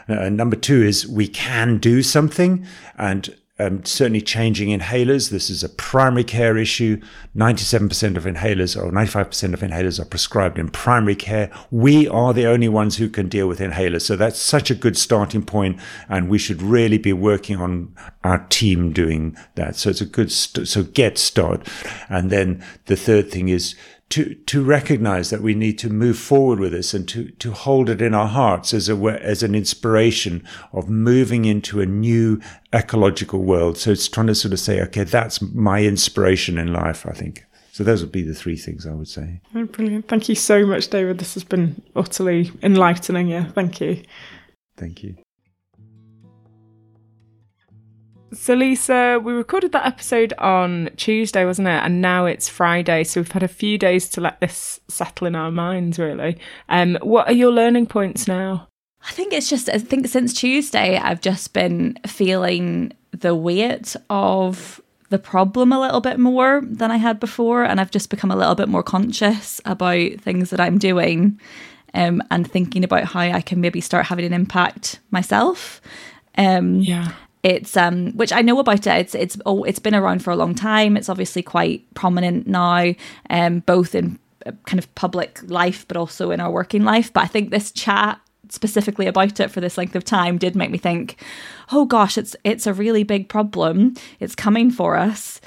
[0.09, 2.67] Uh, number two is we can do something
[2.99, 5.31] and um, certainly changing inhalers.
[5.31, 7.01] This is a primary care issue.
[7.37, 11.51] 97% of inhalers or 95% of inhalers are prescribed in primary care.
[11.71, 14.03] We are the only ones who can deal with inhalers.
[14.03, 15.79] So that's such a good starting point,
[16.09, 17.95] and we should really be working on
[18.25, 19.77] our team doing that.
[19.77, 21.69] So it's a good, st- so get started.
[22.09, 23.77] And then the third thing is
[24.15, 27.91] to to recognize that we need to move forward with this and to to hold
[27.91, 32.41] it in our hearts as a as an inspiration of moving into a new
[32.73, 33.77] ecological world.
[33.77, 37.05] So it's trying to sort of say, okay, that's my inspiration in life.
[37.07, 37.45] I think.
[37.73, 39.41] So those would be the three things I would say.
[39.53, 40.07] Oh, brilliant!
[40.07, 41.19] Thank you so much, David.
[41.19, 43.27] This has been utterly enlightening.
[43.27, 44.01] Yeah, thank you.
[44.77, 45.17] Thank you.
[48.35, 51.83] So, Lisa, we recorded that episode on Tuesday, wasn't it?
[51.83, 53.05] And now it's Friday.
[53.05, 56.39] So, we've had a few days to let this settle in our minds, really.
[56.69, 58.69] Um, what are your learning points now?
[59.07, 64.81] I think it's just, I think since Tuesday, I've just been feeling the weight of
[65.11, 67.65] the problem a little bit more than I had before.
[67.65, 71.39] And I've just become a little bit more conscious about things that I'm doing
[71.93, 75.81] um, and thinking about how I can maybe start having an impact myself.
[76.37, 77.13] Um, yeah
[77.45, 78.99] it's um, which I know about it.
[78.99, 80.97] It's it's oh, it's been around for a long time.
[80.97, 82.95] It's obviously quite prominent now,
[83.29, 87.13] um, both in uh, kind of public life, but also in our working life.
[87.13, 88.19] But I think this chat
[88.49, 91.23] specifically about it for this length of time did make me think,
[91.71, 93.95] oh gosh, it's it's a really big problem.
[94.21, 95.39] It's coming for us.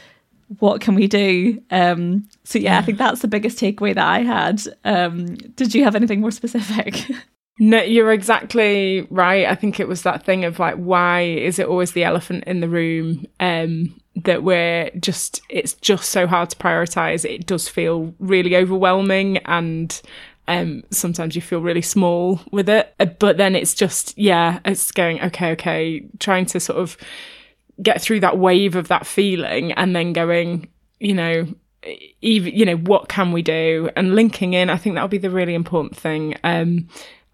[0.60, 1.62] What can we do?
[1.72, 4.62] Um, so yeah, I think that's the biggest takeaway that I had.
[4.86, 7.10] Um, did you have anything more specific?
[7.60, 9.48] No, you're exactly right.
[9.48, 12.60] I think it was that thing of like, why is it always the elephant in
[12.60, 13.26] the room?
[13.40, 17.26] Um, that we're just, it's just so hard to prioritize.
[17.26, 20.00] It does feel really overwhelming and,
[20.48, 22.94] um, sometimes you feel really small with it.
[23.00, 26.96] Uh, but then it's just, yeah, it's going, okay, okay, trying to sort of
[27.82, 30.68] get through that wave of that feeling and then going,
[31.00, 31.48] you know,
[32.22, 33.90] even, you know, what can we do?
[33.96, 36.36] And linking in, I think that'll be the really important thing.
[36.44, 36.88] Um,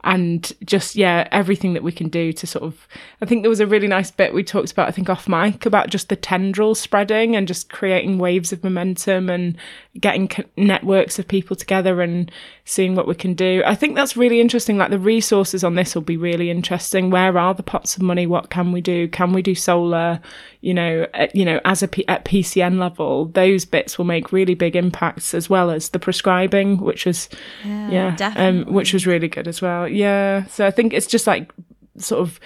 [0.04, 2.88] and just yeah everything that we can do to sort of
[3.22, 5.66] i think there was a really nice bit we talked about i think off mic
[5.66, 9.58] about just the tendrils spreading and just creating waves of momentum and
[10.00, 12.32] getting networks of people together and
[12.66, 13.62] seeing what we can do.
[13.66, 17.10] I think that's really interesting like the resources on this will be really interesting.
[17.10, 18.26] Where are the pots of money?
[18.26, 19.08] What can we do?
[19.10, 20.22] Can we do solar
[20.62, 23.26] you know at, you know as a P- at pcn level?
[23.26, 27.28] Those bits will make really big impacts as well as the prescribing which was
[27.66, 29.88] yeah, yeah um, which was really good as well.
[29.88, 30.46] Yeah.
[30.46, 31.52] So I think it's just like
[31.98, 32.40] sort of,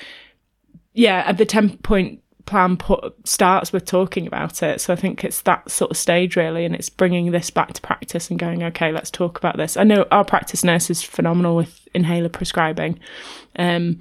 [0.93, 4.82] yeah, at the 10 point plan put, starts with talking about it.
[4.82, 7.82] So I think it's that sort of stage really, and it's bringing this back to
[7.82, 9.78] practice and going, okay, let's talk about this.
[9.78, 13.00] I know our practice nurse is phenomenal with inhaler prescribing.
[13.58, 14.00] Um,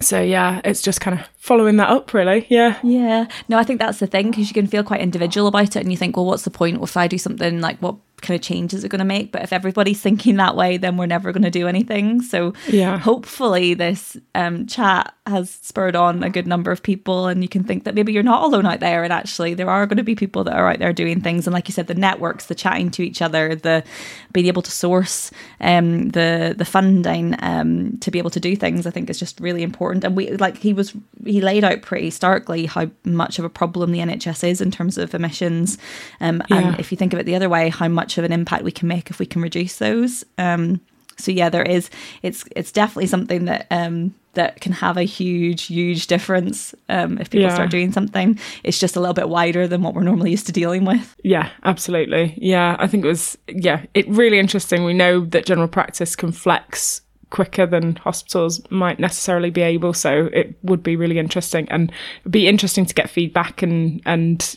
[0.00, 2.46] so yeah, it's just kind of following that up, really.
[2.48, 2.78] Yeah.
[2.84, 3.26] Yeah.
[3.48, 5.90] No, I think that's the thing because you can feel quite individual about it, and
[5.90, 8.84] you think, well, what's the point if I do something like what kind of changes
[8.84, 9.32] it going to make.
[9.32, 12.22] But if everybody's thinking that way, then we're never going to do anything.
[12.22, 17.42] So yeah, hopefully this um, chat has spurred on a good number of people, and
[17.42, 19.98] you can think that maybe you're not alone out there, and actually there are going
[19.98, 21.46] to be people that are out there doing things.
[21.46, 23.84] And like you said, the networks, the chatting to each other, the
[24.32, 28.86] being able to source um, the the funding um, to be able to do things,
[28.86, 30.04] I think is just really important.
[30.04, 30.94] And we like he was
[31.24, 34.98] he laid out pretty starkly how much of a problem the NHS is in terms
[34.98, 35.78] of emissions,
[36.20, 36.58] um, yeah.
[36.58, 38.64] and if you think of it the other way, how much much of an impact
[38.64, 40.24] we can make if we can reduce those.
[40.38, 40.80] Um,
[41.18, 41.90] so yeah, there is.
[42.22, 47.28] It's it's definitely something that um, that can have a huge, huge difference um, if
[47.28, 47.54] people yeah.
[47.54, 48.38] start doing something.
[48.64, 51.16] It's just a little bit wider than what we're normally used to dealing with.
[51.22, 52.34] Yeah, absolutely.
[52.38, 53.36] Yeah, I think it was.
[53.48, 54.84] Yeah, it really interesting.
[54.84, 60.30] We know that general practice can flex quicker than hospitals might necessarily be able so
[60.32, 61.92] it would be really interesting and
[62.22, 64.56] it'd be interesting to get feedback and and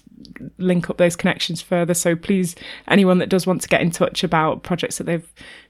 [0.58, 1.94] link up those connections further.
[1.94, 2.56] So please,
[2.88, 5.28] anyone that does want to get in touch about projects that they've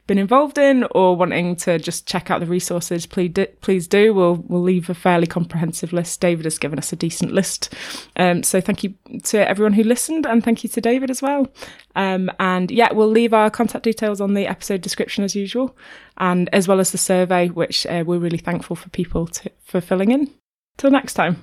[0.07, 4.13] been involved in or wanting to just check out the resources, please do, please do.
[4.13, 6.19] We'll we'll leave a fairly comprehensive list.
[6.19, 7.73] David has given us a decent list.
[8.15, 8.93] Um, so thank you
[9.23, 11.47] to everyone who listened, and thank you to David as well.
[11.95, 15.75] Um, and yeah, we'll leave our contact details on the episode description as usual,
[16.17, 19.81] and as well as the survey, which uh, we're really thankful for people to, for
[19.81, 20.29] filling in.
[20.77, 21.41] Till next time.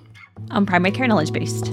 [0.51, 1.72] On Primary Care Knowledge Boost.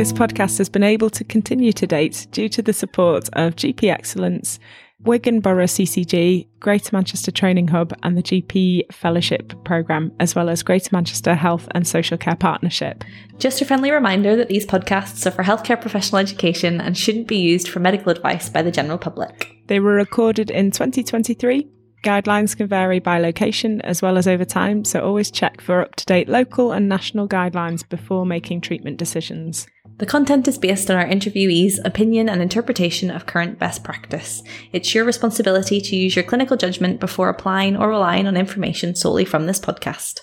[0.00, 3.92] This podcast has been able to continue to date due to the support of GP
[3.92, 4.58] Excellence,
[5.00, 10.62] Wigan Borough CCG, Greater Manchester Training Hub, and the GP Fellowship Programme, as well as
[10.62, 13.04] Greater Manchester Health and Social Care Partnership.
[13.36, 17.36] Just a friendly reminder that these podcasts are for healthcare professional education and shouldn't be
[17.36, 19.54] used for medical advice by the general public.
[19.66, 21.68] They were recorded in 2023.
[22.02, 25.96] Guidelines can vary by location as well as over time, so always check for up
[25.96, 29.66] to date local and national guidelines before making treatment decisions.
[30.00, 34.42] The content is based on our interviewees' opinion and interpretation of current best practice.
[34.72, 39.26] It's your responsibility to use your clinical judgment before applying or relying on information solely
[39.26, 40.22] from this podcast.